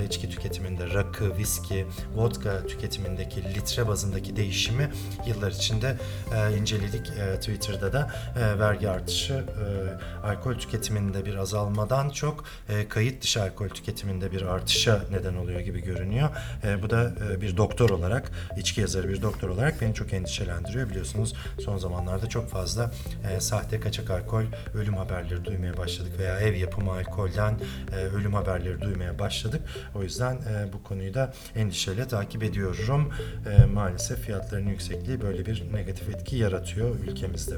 İçki 0.07 0.31
tüketiminde 0.31 0.95
rakı, 0.95 1.37
viski, 1.39 1.87
vodka 2.17 2.67
tüketimindeki 2.67 3.45
litre 3.55 3.89
bazındaki 3.89 4.37
değişimi 4.37 4.91
yıllar 5.27 5.54
içinde 5.55 5.97
e, 6.35 6.57
inceledik. 6.57 7.11
E, 7.11 7.37
Twitter'da 7.37 7.93
da 7.93 8.11
e, 8.37 8.59
vergi 8.59 8.89
artışı 8.89 9.35
e, 9.35 10.27
alkol 10.27 10.55
tüketiminde 10.55 11.25
bir 11.25 11.35
azalmadan 11.35 12.11
çok 12.11 12.45
e, 12.69 12.89
kayıt 12.89 13.23
dışı 13.23 13.43
alkol 13.43 13.69
tüketiminde 13.69 14.33
bir 14.33 14.43
artışa 14.43 15.01
neden 15.11 15.35
oluyor 15.35 15.61
gibi 15.61 15.81
görünüyor. 15.81 16.29
E, 16.65 16.83
bu 16.83 16.91
da 16.91 17.13
e, 17.33 17.41
bir 17.41 17.57
doktor 17.57 17.91
olarak, 17.91 18.31
içki 18.57 18.81
yazarı 18.81 19.09
bir 19.09 19.23
doktor 19.23 19.49
olarak 19.49 19.81
beni 19.81 19.95
çok 19.95 20.13
endişelendiriyor. 20.13 20.91
Biliyorsunuz 20.91 21.35
son 21.65 21.79
zamanlarda 21.79 22.29
çok 22.29 22.51
fazla 22.51 22.91
e, 23.31 23.41
sahte 23.41 23.81
kaçak 23.81 24.11
alkol 24.11 24.45
ölüm 24.75 24.97
haberleri 24.97 25.45
duymaya 25.45 25.77
başladık 25.77 26.13
veya 26.19 26.41
ev 26.41 26.55
yapımı 26.55 26.93
alkolden 26.93 27.59
e, 27.93 27.97
ölüm 27.97 28.35
haberleri 28.35 28.81
duymaya 28.81 29.19
başladık. 29.19 29.63
O 29.95 30.03
yüzden 30.03 30.35
e, 30.35 30.73
bu 30.73 30.83
konuyu 30.83 31.15
da 31.15 31.33
endişeyle 31.57 32.09
takip 32.09 32.43
ediyorum. 32.43 33.13
E, 33.51 33.65
maalesef 33.65 34.19
fiyatların 34.21 34.69
yüksekliği 34.69 35.23
böyle 35.23 35.44
bir 35.47 35.73
negatif 35.73 36.09
etki 36.09 36.37
yaratıyor 36.37 36.97
ülkemizde. 37.01 37.55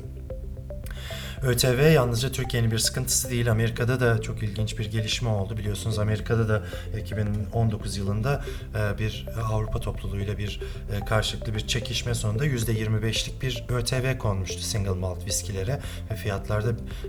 ÖTV 1.46 1.92
yalnızca 1.92 2.32
Türkiye'nin 2.32 2.70
bir 2.70 2.78
sıkıntısı 2.78 3.30
değil. 3.30 3.50
Amerika'da 3.50 4.00
da 4.00 4.22
çok 4.22 4.42
ilginç 4.42 4.78
bir 4.78 4.90
gelişme 4.90 5.28
oldu. 5.28 5.56
Biliyorsunuz 5.56 5.98
Amerika'da 5.98 6.48
da 6.48 6.62
2019 7.00 7.96
yılında 7.96 8.44
e, 8.74 8.98
bir 8.98 9.26
Avrupa 9.52 9.80
topluluğuyla 9.80 10.38
bir 10.38 10.60
e, 10.96 11.04
karşılıklı 11.04 11.54
bir 11.54 11.66
çekişme 11.66 12.14
sonunda 12.14 12.46
%25'lik 12.46 13.42
bir 13.42 13.64
ÖTV 13.68 14.18
konmuştu 14.18 14.62
single 14.62 14.90
malt 14.90 15.26
viskilere 15.26 15.80
ve 16.10 16.14
fiyatlarda 16.14 16.68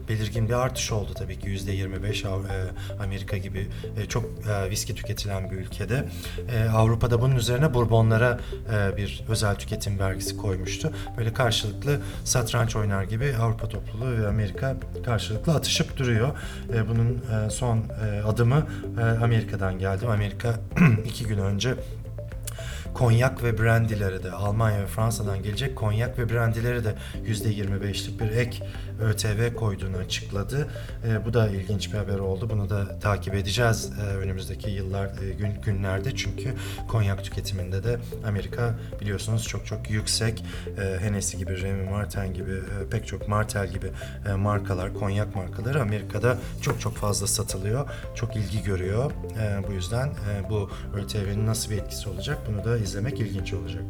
belirgin 0.10 0.50
bir 0.50 0.54
artış 0.54 0.92
oldu 0.92 1.12
tabii 1.16 1.40
ki 1.40 1.48
%25 1.48 2.28
Av- 2.28 2.46
e, 2.46 2.68
Amerika 3.04 3.38
gibi 3.38 3.68
e, 3.98 4.06
çok 4.06 4.26
e, 4.26 4.70
viski 4.70 4.96
tüketilen 4.96 5.52
bir 5.52 5.56
ülkede. 5.56 6.10
E, 6.52 6.70
Avrupa'da 6.70 7.22
bunun 7.22 7.36
üzerine 7.36 7.74
bourbonlara 7.74 8.40
e, 8.74 8.98
bir 8.98 9.24
özel 9.30 9.56
tüketim 9.56 10.00
vergisi 10.00 10.38
koymuştu. 10.38 10.92
Böyle 11.18 11.34
karşılıklı 11.34 12.00
satranç 12.24 12.76
oynar 12.76 13.04
gibi 13.04 13.36
Avrupa 13.42 13.70
topluluğu 13.70 14.24
ve 14.24 14.27
Amerika 14.28 14.76
karşılıklı 15.06 15.56
atışıp 15.56 15.98
duruyor. 15.98 16.30
E, 16.74 16.88
bunun 16.88 17.08
e, 17.08 17.50
son 17.50 17.78
e, 17.78 18.22
adımı 18.22 18.68
e, 19.00 19.02
Amerika'dan 19.02 19.80
geldi. 19.80 20.08
Amerika 20.08 20.60
iki 21.06 21.26
gün 21.26 21.38
önce 21.38 21.76
konyak 22.94 23.44
ve 23.44 23.58
brandilere 23.58 24.24
de 24.24 24.32
Almanya 24.32 24.82
ve 24.82 24.88
Fransa'dan 24.88 25.44
gelecek 25.44 25.76
konyak 25.76 26.20
ve 26.20 26.30
brandilere 26.30 26.84
de 26.84 26.96
%25'lik 27.26 28.20
bir 28.20 28.32
ek 28.32 28.64
ÖTV 29.02 29.56
koyduğunu 29.56 29.98
açıkladı. 29.98 30.68
E, 31.08 31.26
bu 31.26 31.34
da 31.34 31.50
ilginç 31.50 31.94
bir 31.94 31.98
haber 31.98 32.20
oldu. 32.20 32.50
Bunu 32.50 32.70
da 32.70 33.00
takip 33.00 33.34
edeceğiz 33.34 33.92
e, 34.02 34.16
önümüzdeki 34.16 34.70
yıllar 34.70 35.06
e, 35.06 35.34
gün 35.38 35.62
günlerde 35.66 36.16
çünkü 36.16 36.54
konyak 36.88 37.24
tüketiminde 37.24 37.84
de 37.84 37.98
Amerika 38.28 38.76
biliyorsunuz 39.02 39.48
çok 39.48 39.66
çok 39.66 39.90
yüksek. 39.90 40.44
E, 40.78 41.00
Hennessy 41.00 41.38
gibi, 41.38 41.62
Remy 41.62 41.90
Martin 41.90 42.34
gibi, 42.34 42.52
e, 42.52 42.90
pek 42.92 43.08
çok 43.08 43.28
Martel 43.28 43.68
gibi 43.68 43.92
e, 44.30 44.34
markalar, 44.34 44.94
konyak 44.94 45.36
markaları 45.36 45.82
Amerika'da 45.82 46.38
çok 46.62 46.82
çok 46.82 46.96
fazla 46.96 47.28
satılıyor. 47.28 47.90
Çok 48.16 48.36
ilgi 48.36 48.64
görüyor. 48.64 49.12
E, 49.12 49.68
bu 49.68 49.74
yüzden 49.74 50.08
e, 50.08 50.50
bu 50.50 50.70
ÖTV'nin 50.96 51.46
nasıl 51.48 51.72
bir 51.72 51.78
etkisi 51.78 52.10
olacak 52.10 52.38
bunu 52.48 52.66
da 52.66 52.77
izlemek 52.78 53.20
ilginç 53.20 53.54
olacak. 53.54 53.84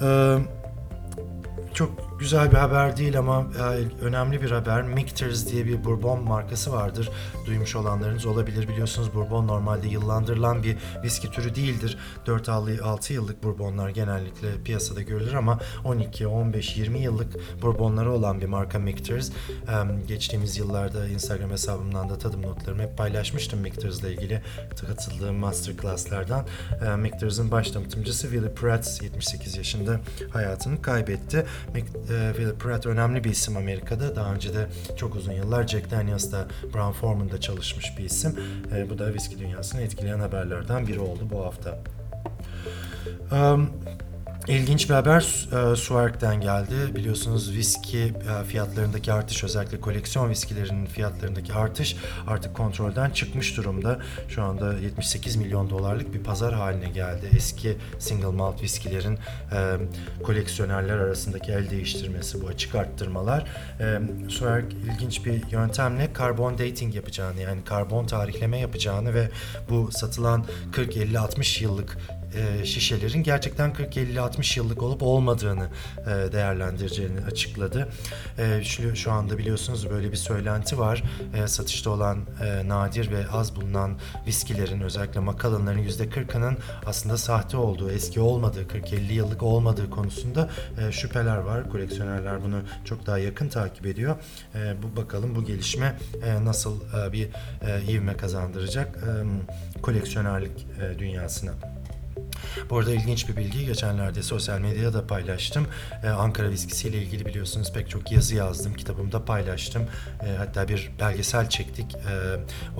Eee 0.00 0.38
çok 1.74 2.13
güzel 2.24 2.52
bir 2.52 2.56
haber 2.56 2.96
değil 2.96 3.18
ama 3.18 3.46
e, 3.58 4.04
önemli 4.04 4.42
bir 4.42 4.50
haber. 4.50 4.82
Michter's 4.82 5.52
diye 5.52 5.66
bir 5.66 5.84
bourbon 5.84 6.22
markası 6.22 6.72
vardır. 6.72 7.10
Duymuş 7.46 7.76
olanlarınız 7.76 8.26
olabilir. 8.26 8.68
Biliyorsunuz 8.68 9.14
bourbon 9.14 9.46
normalde 9.48 9.88
yıllandırılan 9.88 10.62
bir 10.62 10.76
viski 11.02 11.30
türü 11.30 11.54
değildir. 11.54 11.98
4-6 12.26 13.12
yıllık 13.12 13.42
bourbonlar 13.42 13.88
genellikle 13.88 14.48
piyasada 14.64 15.02
görülür 15.02 15.34
ama 15.34 15.58
12, 15.84 16.26
15, 16.26 16.76
20 16.76 16.98
yıllık 16.98 17.62
bourbonları 17.62 18.12
olan 18.12 18.40
bir 18.40 18.46
marka 18.46 18.78
Michter's. 18.78 19.28
E, 19.28 19.32
geçtiğimiz 20.08 20.58
yıllarda 20.58 21.08
Instagram 21.08 21.50
hesabımdan 21.50 22.08
da 22.08 22.18
tadım 22.18 22.42
notlarımı 22.42 22.82
hep 22.82 22.98
paylaşmıştım 22.98 23.60
Michter's'la 23.60 24.08
ilgili 24.08 24.42
katıldığım 24.86 25.36
masterclasslardan. 25.36 26.46
E, 26.86 26.96
Michter's'ın 26.96 27.50
baş 27.50 27.70
tanıtımcısı 27.70 28.22
Willie 28.22 28.54
Pratt 28.54 29.02
78 29.02 29.56
yaşında 29.56 30.00
hayatını 30.30 30.82
kaybetti. 30.82 31.46
Mick- 31.74 32.13
e, 32.14 32.32
Willie 32.36 32.54
Pratt 32.54 32.86
önemli 32.86 33.24
bir 33.24 33.30
isim 33.30 33.56
Amerika'da. 33.56 34.16
Daha 34.16 34.34
önce 34.34 34.54
de 34.54 34.66
çok 34.96 35.16
uzun 35.16 35.32
yıllar 35.32 35.66
Jack 35.66 35.90
Daniels'da, 35.90 36.46
Brown 36.74 36.92
Forman'da 36.92 37.40
çalışmış 37.40 37.98
bir 37.98 38.04
isim. 38.04 38.40
E, 38.76 38.90
bu 38.90 38.98
da 38.98 39.14
viski 39.14 39.38
dünyasını 39.38 39.80
etkileyen 39.80 40.18
haberlerden 40.18 40.86
biri 40.86 41.00
oldu 41.00 41.28
bu 41.30 41.44
hafta. 41.44 41.78
Um, 43.32 43.70
İlginç 44.48 44.88
bir 44.88 44.94
haber 44.94 45.48
e, 45.72 45.76
Suark'ten 45.76 46.40
geldi. 46.40 46.74
Biliyorsunuz 46.94 47.52
viski 47.52 47.98
e, 47.98 48.44
fiyatlarındaki 48.44 49.12
artış 49.12 49.44
özellikle 49.44 49.80
koleksiyon 49.80 50.30
viskilerinin 50.30 50.86
fiyatlarındaki 50.86 51.52
artış 51.52 51.96
artık 52.26 52.56
kontrolden 52.56 53.10
çıkmış 53.10 53.56
durumda. 53.56 53.98
Şu 54.28 54.42
anda 54.42 54.74
78 54.74 55.36
milyon 55.36 55.70
dolarlık 55.70 56.14
bir 56.14 56.22
pazar 56.22 56.54
haline 56.54 56.88
geldi. 56.88 57.30
Eski 57.36 57.76
single 57.98 58.26
malt 58.26 58.62
viskilerin 58.62 59.18
e, 59.52 59.76
koleksiyonerler 60.22 60.96
arasındaki 60.98 61.52
el 61.52 61.70
değiştirmesi, 61.70 62.42
bu 62.42 62.46
açık 62.46 62.74
arttırmalar. 62.74 63.46
E, 63.80 63.98
Suark 64.28 64.72
ilginç 64.72 65.26
bir 65.26 65.50
yöntemle 65.50 66.12
karbon 66.12 66.58
dating 66.58 66.94
yapacağını 66.94 67.40
yani 67.40 67.64
karbon 67.64 68.06
tarihleme 68.06 68.58
yapacağını 68.58 69.14
ve 69.14 69.30
bu 69.70 69.90
satılan 69.92 70.44
40, 70.72 70.96
50, 70.96 71.18
60 71.18 71.62
yıllık 71.62 71.98
e, 72.34 72.64
şişelerin 72.64 73.22
gerçekten 73.22 73.72
40 73.72 73.96
50 73.96 74.20
60 74.20 74.56
yıllık 74.56 74.82
olup 74.82 75.02
olmadığını 75.02 75.68
e, 75.98 76.32
değerlendireceğini 76.32 77.20
açıkladı. 77.20 77.88
E, 78.38 78.64
şu, 78.94 79.12
anda 79.12 79.38
biliyorsunuz 79.38 79.90
böyle 79.90 80.12
bir 80.12 80.16
söylenti 80.16 80.78
var. 80.78 81.02
E, 81.34 81.48
satışta 81.48 81.90
olan 81.90 82.18
nadir 82.64 83.10
ve 83.10 83.28
az 83.32 83.56
bulunan 83.56 83.98
viskilerin 84.26 84.80
özellikle 84.80 85.20
Macallan'ların 85.20 85.82
%40'ının 85.82 86.56
aslında 86.86 87.16
sahte 87.16 87.56
olduğu, 87.56 87.90
eski 87.90 88.20
olmadığı, 88.20 88.62
40-50 88.62 89.12
yıllık 89.12 89.42
olmadığı 89.42 89.90
konusunda 89.90 90.50
şüpheler 90.90 91.36
var. 91.36 91.70
Koleksiyonerler 91.70 92.44
bunu 92.44 92.62
çok 92.84 93.06
daha 93.06 93.18
yakın 93.18 93.48
takip 93.48 93.86
ediyor. 93.86 94.16
Bu 94.82 94.96
bakalım 94.96 95.34
bu 95.34 95.44
gelişme 95.44 95.98
nasıl 96.42 96.80
bir 97.12 97.28
e, 97.62 97.92
ivme 97.92 98.16
kazandıracak 98.16 98.96
e, 98.96 99.82
koleksiyonerlik 99.82 100.66
dünyasına. 100.98 101.52
Bu 102.70 102.78
arada 102.78 102.90
ilginç 102.90 103.28
bir 103.28 103.36
bilgi 103.36 103.66
geçenlerde 103.66 104.22
sosyal 104.22 104.58
medyada 104.58 104.94
da 104.94 105.06
paylaştım. 105.06 105.66
Ee, 106.04 106.08
Ankara 106.08 106.50
viskisi 106.50 106.88
ile 106.88 106.98
ilgili 106.98 107.26
biliyorsunuz 107.26 107.72
pek 107.72 107.90
çok 107.90 108.12
yazı 108.12 108.34
yazdım. 108.34 108.74
Kitabımda 108.74 109.24
paylaştım. 109.24 109.82
Ee, 110.22 110.36
hatta 110.38 110.68
bir 110.68 110.90
belgesel 111.00 111.48
çektik. 111.48 111.94
Ee, 111.94 112.00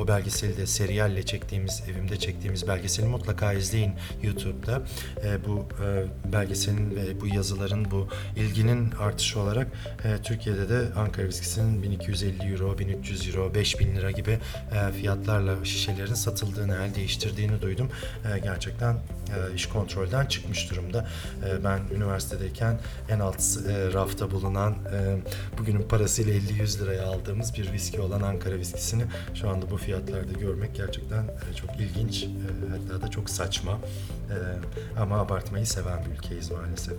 o 0.01 0.09
belgeseli 0.09 0.57
de 0.57 0.67
seriyalle 0.67 1.27
çektiğimiz, 1.27 1.83
evimde 1.91 2.19
çektiğimiz 2.19 2.69
belgeseli 2.69 3.07
mutlaka 3.07 3.53
izleyin 3.53 3.93
YouTube'da. 4.23 4.83
Ee, 5.25 5.45
bu 5.47 5.69
e, 5.85 6.05
belgeselin 6.33 6.97
ve 6.97 7.21
bu 7.21 7.27
yazıların, 7.27 7.91
bu 7.91 8.09
ilginin 8.37 8.93
artışı 9.01 9.41
olarak 9.41 9.67
e, 10.05 10.23
Türkiye'de 10.23 10.69
de 10.69 10.83
Ankara 10.97 11.27
viskisinin 11.27 11.83
1250 11.83 12.53
euro, 12.53 12.79
1300 12.79 13.29
euro, 13.29 13.55
5000 13.55 13.97
lira 13.97 14.11
gibi 14.11 14.31
e, 14.31 14.93
fiyatlarla 14.93 15.65
şişelerin 15.65 16.15
satıldığını, 16.15 16.75
el 16.75 16.95
değiştirdiğini 16.95 17.63
duydum. 17.63 17.91
E, 18.35 18.39
gerçekten 18.39 18.95
e, 18.95 19.54
iş 19.55 19.67
kontrolden 19.67 20.27
çıkmış 20.27 20.71
durumda. 20.71 21.09
E, 21.47 21.65
ben 21.65 21.81
üniversitedeyken 21.97 22.79
en 23.09 23.21
alt 23.21 23.41
e, 23.69 23.93
rafta 23.93 24.31
bulunan 24.31 24.73
e, 24.73 25.17
bugünün 25.59 25.83
parasıyla 25.83 26.35
50-100 26.35 26.83
liraya 26.83 27.07
aldığımız 27.07 27.55
bir 27.55 27.73
viski 27.73 28.01
olan 28.01 28.21
Ankara 28.21 28.55
viskisini 28.55 29.05
şu 29.35 29.49
anda 29.49 29.71
bu 29.71 29.77
fiyatlarda 29.77 30.33
görmek 30.41 30.75
gerçekten 30.75 31.23
e, 31.23 31.55
çok 31.57 31.71
ilginç 31.81 32.27
hatta 32.71 33.07
da 33.07 33.11
çok 33.11 33.31
saçma 33.31 33.79
ama 34.99 35.19
abartmayı 35.19 35.67
seven 35.67 36.05
bir 36.05 36.11
ülkeyiz 36.11 36.51
maalesef. 36.51 36.97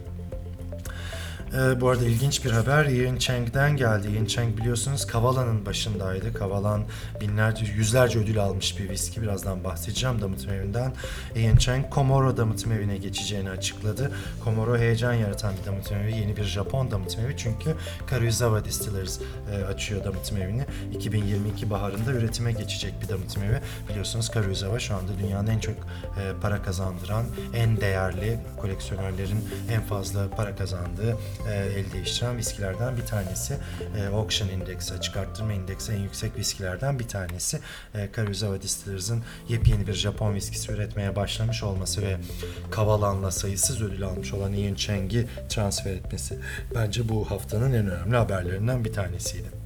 Ee, 1.53 1.81
bu 1.81 1.89
arada 1.89 2.05
ilginç 2.05 2.45
bir 2.45 2.51
haber 2.51 2.85
Ian 2.85 3.17
Chang'den 3.17 3.77
geldi. 3.77 4.07
Ian 4.15 4.25
Chang 4.25 4.57
biliyorsunuz 4.57 5.07
Kavala'nın 5.07 5.65
başındaydı. 5.65 6.33
Kavalan 6.33 6.83
binlerce, 7.21 7.65
yüzlerce 7.65 8.19
ödül 8.19 8.39
almış 8.39 8.79
bir 8.79 8.89
viski. 8.89 9.21
Birazdan 9.21 9.63
bahsedeceğim 9.63 10.21
damıtım 10.21 10.53
evinden. 10.53 10.93
Ian 11.35 11.55
Chang 11.55 11.89
Komoro 11.89 12.37
damıtım 12.37 12.71
evine 12.71 12.97
geçeceğini 12.97 13.49
açıkladı. 13.49 14.11
Komoro 14.43 14.77
heyecan 14.77 15.13
yaratan 15.13 15.53
bir 15.61 15.65
damıtım 15.65 15.97
evi. 15.97 16.11
Yeni 16.11 16.37
bir 16.37 16.43
Japon 16.43 16.91
damıtım 16.91 17.25
evi. 17.25 17.37
Çünkü 17.37 17.75
Karuizawa 18.07 18.65
Distillers 18.65 19.19
e, 19.51 19.63
açıyor 19.63 20.03
damıtım 20.03 20.37
evini. 20.37 20.65
2022 20.93 21.69
baharında 21.69 22.11
üretime 22.11 22.51
geçecek 22.51 22.93
bir 23.01 23.09
damıtım 23.09 23.43
evi. 23.43 23.59
Biliyorsunuz 23.89 24.29
Karuizawa 24.29 24.79
şu 24.79 24.95
anda 24.95 25.11
dünyanın 25.19 25.47
en 25.47 25.59
çok 25.59 25.75
e, 25.75 26.41
para 26.41 26.61
kazandıran, 26.61 27.25
en 27.53 27.81
değerli 27.81 28.39
koleksiyonerlerin 28.57 29.49
en 29.71 29.81
fazla 29.81 30.29
para 30.29 30.55
kazandığı 30.55 31.17
e, 31.44 31.44
el 31.51 31.91
değiştiren 31.93 32.37
viskilerden 32.37 32.97
bir 32.97 33.05
tanesi. 33.05 33.57
E, 33.97 34.05
Auction 34.07 34.49
Index, 34.49 34.91
açık 34.91 35.17
arttırma 35.17 35.53
indeksi 35.53 35.93
en 35.93 35.97
yüksek 35.97 36.37
viskilerden 36.37 36.99
bir 36.99 37.07
tanesi. 37.07 37.59
E, 37.95 38.11
Karuizawa 38.11 38.61
Distillers'ın 38.61 39.23
yepyeni 39.49 39.87
bir 39.87 39.93
Japon 39.93 40.35
viskisi 40.35 40.71
üretmeye 40.71 41.15
başlamış 41.15 41.63
olması 41.63 42.01
ve 42.01 42.17
Kavalan'la 42.71 43.31
sayısız 43.31 43.81
ödül 43.81 44.03
almış 44.03 44.33
olan 44.33 44.53
Ian 44.53 44.75
Chang'i 44.75 45.27
transfer 45.49 45.91
etmesi 45.91 46.39
bence 46.75 47.09
bu 47.09 47.31
haftanın 47.31 47.73
en 47.73 47.91
önemli 47.91 48.15
haberlerinden 48.15 48.85
bir 48.85 48.93
tanesiydi. 48.93 49.64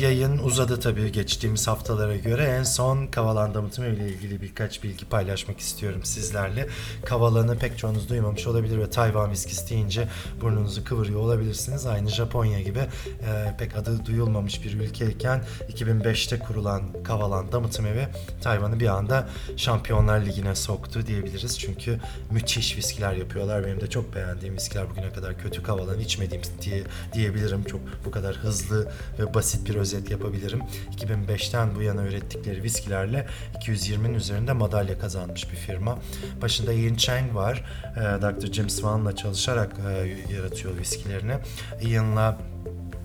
Yayın 0.00 0.38
uzadı 0.38 0.80
tabii 0.80 1.12
geçtiğimiz 1.12 1.68
haftalara 1.68 2.16
göre. 2.16 2.44
En 2.44 2.62
son 2.62 3.06
Kavalan 3.06 3.54
damıtımı 3.54 3.88
ile 3.88 4.08
ilgili 4.08 4.42
birkaç 4.42 4.82
bilgi 4.82 5.04
paylaşmak 5.04 5.60
istiyorum 5.60 6.00
sizlerle. 6.04 6.68
Kavalan'ı 7.04 7.58
pek 7.58 7.78
çoğunuz 7.78 8.08
duymamış 8.08 8.46
olabilir 8.46 8.78
ve 8.78 8.90
Tayvan 8.90 9.30
viskisi 9.30 9.70
deyince 9.70 10.08
burnunuzu 10.40 10.84
kıvırıyor 10.84 11.20
olabilirsiniz. 11.20 11.86
Aynı 11.86 12.08
Japonya 12.10 12.60
gibi 12.60 12.78
e, 12.78 13.56
pek 13.58 13.76
adı 13.76 14.06
duyulmamış 14.06 14.64
bir 14.64 14.80
ülkeyken 14.80 15.44
2005'te 15.72 16.38
kurulan 16.38 16.82
Kavalan 17.04 17.52
damıtım 17.52 17.86
evi 17.86 18.08
Tayvan'ı 18.42 18.80
bir 18.80 18.88
anda 18.88 19.28
Şampiyonlar 19.56 20.20
Ligi'ne 20.20 20.54
soktu 20.54 21.06
diyebiliriz. 21.06 21.58
Çünkü 21.58 22.00
müthiş 22.30 22.76
viskiler 22.76 23.12
yapıyorlar. 23.12 23.66
Benim 23.66 23.80
de 23.80 23.90
çok 23.90 24.14
beğendiğim 24.14 24.54
viskiler 24.54 24.90
bugüne 24.90 25.12
kadar 25.12 25.38
kötü 25.38 25.62
Kavalan 25.62 26.00
içmediğim 26.00 26.42
diye 26.62 26.82
diyebilirim. 27.12 27.64
Çok 27.64 27.80
bu 28.04 28.10
kadar 28.10 28.36
hızlı 28.36 28.92
ve 29.18 29.34
basit 29.34 29.55
bir 29.64 29.74
özet 29.74 30.10
yapabilirim. 30.10 30.62
2005'ten 30.96 31.74
bu 31.74 31.82
yana 31.82 32.06
ürettikleri 32.06 32.62
viskilerle 32.62 33.26
220'nin 33.60 34.14
üzerinde 34.14 34.52
madalya 34.52 34.98
kazanmış 34.98 35.52
bir 35.52 35.56
firma. 35.56 35.98
Başında 36.42 36.72
Ian 36.72 36.94
Chang 36.94 37.34
var. 37.34 37.64
E, 37.96 38.00
Dr. 38.00 38.52
Jim 38.52 38.70
Swan'la 38.70 39.16
çalışarak 39.16 39.76
e, 39.88 40.16
yaratıyor 40.34 40.78
viskilerini. 40.78 41.34
Ian'la 41.82 42.38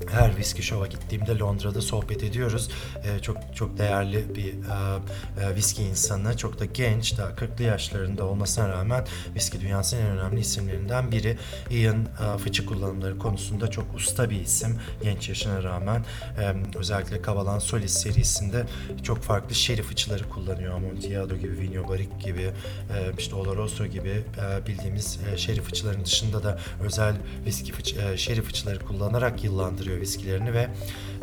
her 0.10 0.38
viski 0.38 0.64
şova 0.64 0.88
gittiğimde 0.88 1.40
Londra'da 1.40 1.82
sohbet 1.82 2.24
ediyoruz. 2.24 2.70
Ee, 3.04 3.20
çok 3.22 3.38
çok 3.56 3.78
değerli 3.78 4.36
bir 4.36 4.48
e, 4.48 5.46
e, 5.46 5.56
viski 5.56 5.84
insanı, 5.84 6.38
çok 6.38 6.60
da 6.60 6.66
genç, 6.66 7.18
daha 7.18 7.30
40'lı 7.30 7.64
yaşlarında 7.64 8.26
olmasına 8.26 8.70
rağmen 8.70 9.06
viski 9.36 9.62
dünyasının 9.62 10.02
en 10.02 10.08
önemli 10.08 10.40
isimlerinden 10.40 11.12
biri. 11.12 11.38
Ian 11.70 12.06
e, 12.36 12.38
fıçı 12.38 12.66
kullanımları 12.66 13.18
konusunda 13.18 13.72
çok 13.72 13.96
usta 13.96 14.30
bir 14.30 14.42
isim 14.42 14.80
genç 15.04 15.30
yaşına 15.30 15.64
rağmen. 15.64 16.06
E, 16.40 16.54
özellikle 16.78 17.22
Kavalan 17.22 17.60
Solis 17.60 17.94
serisinde 17.94 18.66
çok 19.04 19.18
farklı 19.18 19.56
şeri 19.56 19.84
fıçıları 19.84 20.30
kullanıyor. 20.30 20.76
Amontillado 20.76 21.36
gibi, 21.36 21.60
Vigno 21.60 21.90
Barrique 21.90 22.20
gibi, 22.24 22.42
e, 22.42 23.12
işte 23.18 23.36
Oloroso 23.36 23.86
gibi 23.86 24.10
e, 24.10 24.68
bildiğimiz 24.68 25.20
e, 25.34 25.38
şeri 25.38 25.62
fıçıların 25.62 26.06
dışında 26.06 26.44
da 26.44 26.60
özel 26.84 27.16
viski 27.46 27.72
fıç, 27.72 27.94
e, 27.94 28.18
şeri 28.18 28.42
fıçıları 28.42 28.80
kullanarak 28.80 29.44
yıllandırıyor 29.44 29.91
viskilerini 30.00 30.54
ve 30.54 30.68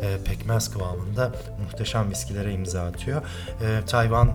e, 0.01 0.17
pekmez 0.25 0.71
kıvamında 0.71 1.35
muhteşem 1.63 2.11
viskilere 2.11 2.53
imza 2.53 2.81
atıyor. 2.81 3.21
E, 3.61 3.85
Tayvan 3.85 4.33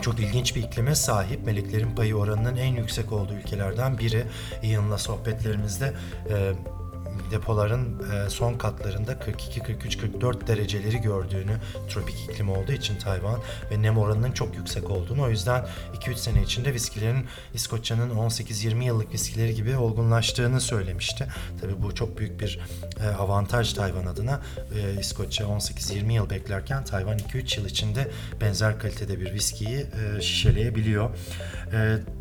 çok 0.00 0.20
ilginç 0.20 0.56
bir 0.56 0.62
iklime 0.62 0.94
sahip. 0.94 1.46
Meleklerin 1.46 1.94
payı 1.94 2.16
oranının 2.16 2.56
en 2.56 2.76
yüksek 2.76 3.12
olduğu 3.12 3.34
ülkelerden 3.34 3.98
biri. 3.98 4.24
Ian'la 4.62 4.98
sohbetlerimizde 4.98 5.92
e, 6.30 6.52
depoların 7.30 8.02
e, 8.12 8.30
son 8.30 8.54
katlarında 8.54 9.18
42, 9.18 9.60
43, 9.60 9.98
44 9.98 10.48
dereceleri 10.48 11.00
gördüğünü 11.00 11.56
tropik 11.88 12.16
iklim 12.30 12.50
olduğu 12.50 12.72
için 12.72 12.98
Tayvan 12.98 13.40
ve 13.70 13.82
nem 13.82 13.98
oranının 13.98 14.32
çok 14.32 14.56
yüksek 14.56 14.90
olduğunu 14.90 15.22
o 15.22 15.28
yüzden 15.28 15.66
2-3 15.94 16.16
sene 16.16 16.42
içinde 16.42 16.74
viskilerin 16.74 17.26
İskoçya'nın 17.54 18.10
18-20 18.10 18.84
yıllık 18.84 19.12
viskileri 19.12 19.54
gibi 19.54 19.76
olgunlaştığını 19.76 20.60
söylemişti. 20.60 21.26
Tabii 21.60 21.82
bu 21.82 21.94
çok 21.94 22.18
büyük 22.18 22.40
bir 22.40 22.60
e, 23.00 23.08
avantaj 23.08 23.72
Tayvan 23.72 24.06
adına. 24.06 24.40
E, 24.74 25.00
İskoçya 25.00 25.46
18-20 25.46 26.12
yıl 26.12 26.30
beklerken 26.30 26.84
Tayvan 26.84 27.18
2-3 27.18 27.58
yıl 27.60 27.66
içinde 27.66 28.10
benzer 28.40 28.78
kalitede 28.78 29.20
bir 29.20 29.32
viskiyi 29.32 29.86
şişeleyebiliyor. 30.20 31.10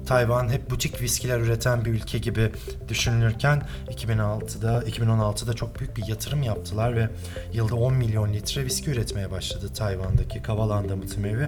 Tayvan 0.09 0.49
hep 0.49 0.69
butik 0.69 1.01
viskiler 1.01 1.39
üreten 1.39 1.85
bir 1.85 1.91
ülke 1.91 2.17
gibi 2.17 2.51
düşünülürken 2.87 3.61
2006'da 3.89 4.83
2016'da 4.83 5.53
çok 5.53 5.79
büyük 5.79 5.97
bir 5.97 6.07
yatırım 6.07 6.43
yaptılar 6.43 6.95
ve 6.95 7.09
yılda 7.53 7.75
10 7.75 7.93
milyon 7.93 8.33
litre 8.33 8.65
viski 8.65 8.91
üretmeye 8.91 9.31
başladı 9.31 9.73
Tayvan'daki 9.73 10.41
Kavalan 10.41 10.89
damıtım 10.89 11.25
evi. 11.25 11.47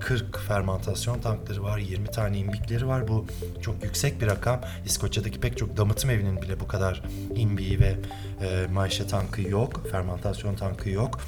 40 0.00 0.38
fermantasyon 0.38 1.20
tankları 1.20 1.62
var, 1.62 1.78
20 1.78 2.06
tane 2.06 2.38
imbikleri 2.38 2.86
var. 2.86 3.08
Bu 3.08 3.26
çok 3.62 3.84
yüksek 3.84 4.20
bir 4.20 4.26
rakam. 4.26 4.60
İskoçya'daki 4.86 5.40
pek 5.40 5.58
çok 5.58 5.76
damıtım 5.76 6.10
evinin 6.10 6.42
bile 6.42 6.60
bu 6.60 6.68
kadar 6.68 7.02
imbiği 7.34 7.80
ve 7.80 7.94
e, 8.40 8.66
maişe 8.72 9.06
tankı 9.06 9.42
yok, 9.42 9.86
fermantasyon 9.90 10.54
tankı 10.56 10.90
yok. 10.90 11.20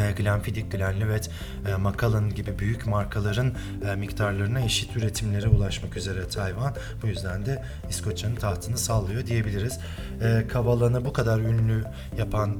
E, 0.00 0.12
Glenfiddich, 0.12 0.70
Glenlivet, 0.70 1.30
e, 1.68 1.74
Macallan 1.74 2.34
gibi 2.34 2.58
büyük 2.58 2.86
markaların 2.86 3.52
e, 3.88 3.94
miktarlarına 3.94 4.60
eşit 4.60 4.96
üretimlere 4.96 5.48
ulaşmak 5.48 5.96
üzere 5.96 6.28
Tayvan. 6.28 6.74
Bu 7.02 7.06
yüzden 7.06 7.46
de 7.46 7.62
İskoçya'nın 7.90 8.36
tahtını 8.36 8.78
sallıyor 8.78 9.26
diyebiliriz. 9.26 9.78
Kavalan'ı 10.48 11.04
bu 11.04 11.12
kadar 11.12 11.38
ünlü 11.38 11.84
yapan 12.18 12.56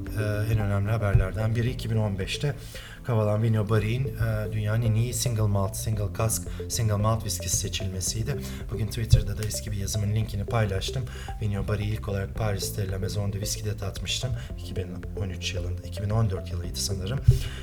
en 0.51 0.59
önemli 0.59 0.91
haberlerden 0.91 1.55
biri 1.55 1.75
2015'te 1.75 2.55
Kavalan 3.03 3.43
Vino 3.43 3.69
Barry'in 3.69 4.07
e, 4.07 4.51
dünyanın 4.53 4.81
en 4.81 4.93
iyi 4.93 5.13
single 5.13 5.41
malt, 5.41 5.75
single 5.75 6.17
cask, 6.17 6.47
single 6.69 6.95
malt 6.95 7.25
viskisi 7.25 7.57
seçilmesiydi. 7.57 8.35
Bugün 8.71 8.87
Twitter'da 8.87 9.37
da 9.37 9.43
eski 9.43 9.71
bir 9.71 9.77
yazımın 9.77 10.15
linkini 10.15 10.45
paylaştım. 10.45 11.03
Vino 11.41 11.67
Barry'i 11.67 11.87
ilk 11.87 12.09
olarak 12.09 12.35
Paris'te 12.35 12.91
La 12.91 12.99
Maison 12.99 13.33
de 13.33 13.39
Whisky'de 13.39 13.77
tatmıştım. 13.77 14.31
2013 14.57 15.53
yılında, 15.53 15.81
2014 15.81 16.51
yılıydı 16.51 16.75
sanırım. 16.79 17.19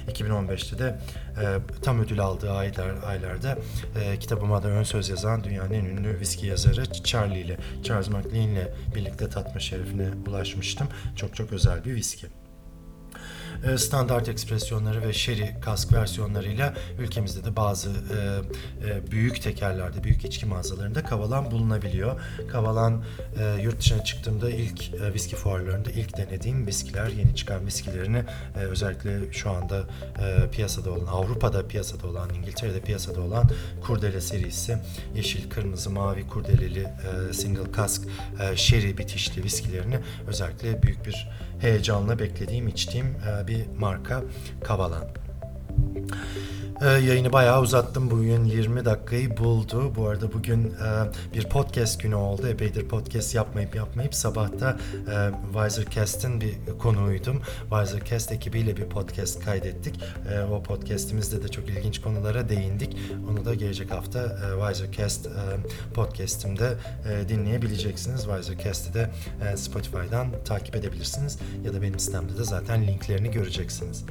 2015'te 0.08 0.78
de 0.78 0.98
e, 1.42 1.58
tam 1.82 2.00
ödül 2.00 2.20
aldığı 2.20 2.52
aylar, 2.52 3.02
aylarda 3.06 3.58
e, 4.00 4.18
kitabıma 4.18 4.62
da 4.62 4.68
ön 4.68 4.82
söz 4.82 5.08
yazan 5.08 5.44
dünyanın 5.44 5.72
en 5.72 5.84
ünlü 5.84 6.20
viski 6.20 6.46
yazarı 6.46 6.92
Charlie 6.92 7.40
ile, 7.40 7.58
Charles 7.82 8.08
McLean 8.08 8.48
ile 8.48 8.74
birlikte 8.94 9.28
tatma 9.28 9.60
şerefine 9.60 10.08
ulaşmıştım. 10.28 10.88
Çok 11.16 11.36
çok 11.36 11.52
özel 11.52 11.84
bir 11.84 11.94
viski 11.94 12.26
standart 13.76 14.28
ekspresyonları 14.28 15.02
ve 15.02 15.12
sherry 15.12 15.60
kask 15.60 15.92
versiyonlarıyla 15.92 16.74
ülkemizde 16.98 17.44
de 17.44 17.56
bazı 17.56 17.90
e, 17.90 17.94
e, 18.88 19.10
büyük 19.10 19.42
tekerlerde, 19.42 20.04
büyük 20.04 20.24
içki 20.24 20.46
mağazalarında 20.46 21.04
kavalan 21.04 21.50
bulunabiliyor. 21.50 22.20
Kavalan 22.48 23.04
e, 23.38 23.62
yurt 23.62 23.80
dışına 23.80 24.04
çıktığımda 24.04 24.50
ilk 24.50 24.94
e, 24.94 25.14
viski 25.14 25.36
fuarlarında 25.36 25.90
ilk 25.90 26.16
denediğim 26.16 26.66
viskiler, 26.66 27.08
yeni 27.08 27.34
çıkan 27.34 27.66
viskilerini 27.66 28.24
e, 28.56 28.58
özellikle 28.58 29.32
şu 29.32 29.50
anda 29.50 29.84
e, 30.18 30.50
piyasada 30.50 30.90
olan, 30.90 31.06
Avrupa'da 31.06 31.68
piyasada 31.68 32.06
olan, 32.06 32.34
İngiltere'de 32.34 32.80
piyasada 32.80 33.20
olan 33.20 33.50
Kurdele 33.80 34.20
serisi, 34.20 34.78
yeşil, 35.14 35.50
kırmızı, 35.50 35.90
mavi 35.90 36.28
kurdeleli 36.28 36.80
e, 36.80 37.32
single 37.32 37.60
e, 38.40 38.56
sherry 38.56 38.98
bitişli 38.98 39.44
viskilerini 39.44 39.98
özellikle 40.26 40.82
büyük 40.82 41.06
bir 41.06 41.28
heyecanla 41.60 42.18
beklediğim, 42.18 42.68
içtiğim 42.68 43.06
e, 43.06 43.48
bir 43.48 43.66
marka 43.78 44.22
Kavalan. 44.64 45.04
Ee, 46.82 46.88
yayını 46.88 47.32
bayağı 47.32 47.60
uzattım. 47.60 48.10
Bugün 48.10 48.44
20 48.44 48.84
dakikayı 48.84 49.36
buldu. 49.36 49.92
Bu 49.96 50.08
arada 50.08 50.32
bugün 50.32 50.66
e, 50.66 51.34
bir 51.34 51.48
podcast 51.48 52.02
günü 52.02 52.14
oldu. 52.14 52.48
Epeydir 52.48 52.88
podcast 52.88 53.34
yapmayıp 53.34 53.74
yapmayıp 53.74 54.14
sabahta 54.14 54.78
e, 54.92 55.30
Wisercast'in 55.52 56.40
bir 56.40 56.54
konuğuydum. 56.78 57.42
Wisercast 57.70 58.32
ekibiyle 58.32 58.76
bir 58.76 58.84
podcast 58.84 59.44
kaydettik. 59.44 60.00
E, 60.32 60.40
o 60.40 60.62
podcastimizde 60.62 61.42
de 61.42 61.48
çok 61.48 61.68
ilginç 61.68 62.00
konulara 62.00 62.48
değindik. 62.48 62.96
Onu 63.30 63.44
da 63.44 63.54
gelecek 63.54 63.90
hafta 63.90 64.20
e, 64.22 64.68
Wisercast 64.68 65.26
e, 65.26 65.30
podcastimde 65.94 66.74
e, 67.10 67.28
dinleyebileceksiniz. 67.28 68.24
Wisercast'i 68.24 68.94
de 68.94 69.10
Spotify'dan 69.56 70.28
takip 70.44 70.76
edebilirsiniz. 70.76 71.38
Ya 71.64 71.74
da 71.74 71.82
benim 71.82 71.98
sitemde 71.98 72.38
de 72.38 72.44
zaten 72.44 72.86
linklerini 72.86 73.30
göreceksiniz. 73.30 74.04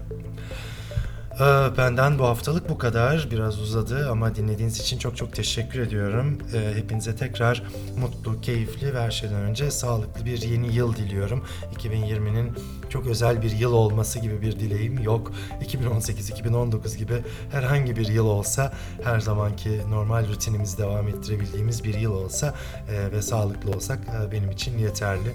Ee, 1.39 1.77
Benden 1.77 2.19
bu 2.19 2.25
haftalık 2.25 2.69
bu 2.69 2.77
kadar. 2.77 3.27
Biraz 3.31 3.59
uzadı 3.59 4.09
ama 4.11 4.35
dinlediğiniz 4.35 4.79
için 4.79 4.97
çok 4.97 5.17
çok 5.17 5.33
teşekkür 5.33 5.79
ediyorum. 5.79 6.37
Ee, 6.53 6.73
Hepinize 6.75 7.15
tekrar 7.15 7.63
mutlu, 7.99 8.41
keyifli 8.41 8.93
ve 8.93 9.01
her 9.01 9.11
şeyden 9.11 9.41
önce 9.41 9.71
sağlıklı 9.71 10.25
bir 10.25 10.41
yeni 10.41 10.75
yıl 10.75 10.95
diliyorum. 10.95 11.45
2020'nin 11.75 12.51
çok 12.89 13.07
özel 13.07 13.41
bir 13.41 13.51
yıl 13.51 13.73
olması 13.73 14.19
gibi 14.19 14.41
bir 14.41 14.59
dileğim 14.59 14.99
yok. 14.99 15.31
2018-2019 15.61 16.97
gibi 16.97 17.13
herhangi 17.51 17.95
bir 17.95 18.07
yıl 18.07 18.25
olsa, 18.25 18.73
her 19.03 19.19
zamanki 19.19 19.81
normal 19.89 20.27
rutinimizi 20.27 20.77
devam 20.77 21.07
ettirebildiğimiz 21.07 21.83
bir 21.83 21.93
yıl 21.93 22.13
olsa 22.13 22.53
e, 22.91 23.11
ve 23.11 23.21
sağlıklı 23.21 23.71
olsak 23.71 23.99
e, 23.99 24.31
benim 24.31 24.51
için 24.51 24.77
yeterli. 24.77 25.29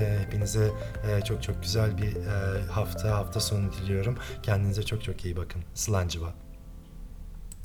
E, 0.00 0.18
Hepinize 0.26 0.70
e, 1.10 1.24
çok 1.24 1.42
çok 1.42 1.62
güzel 1.62 1.98
bir 1.98 2.16
e, 2.16 2.62
hafta, 2.70 3.10
hafta 3.18 3.40
sonu 3.40 3.72
diliyorum. 3.72 4.18
Kendinize 4.42 4.82
çok 4.82 5.04
çok 5.04 5.24
iyi 5.24 5.36
bakın. 5.36 5.62
Slancıva. 5.74 6.47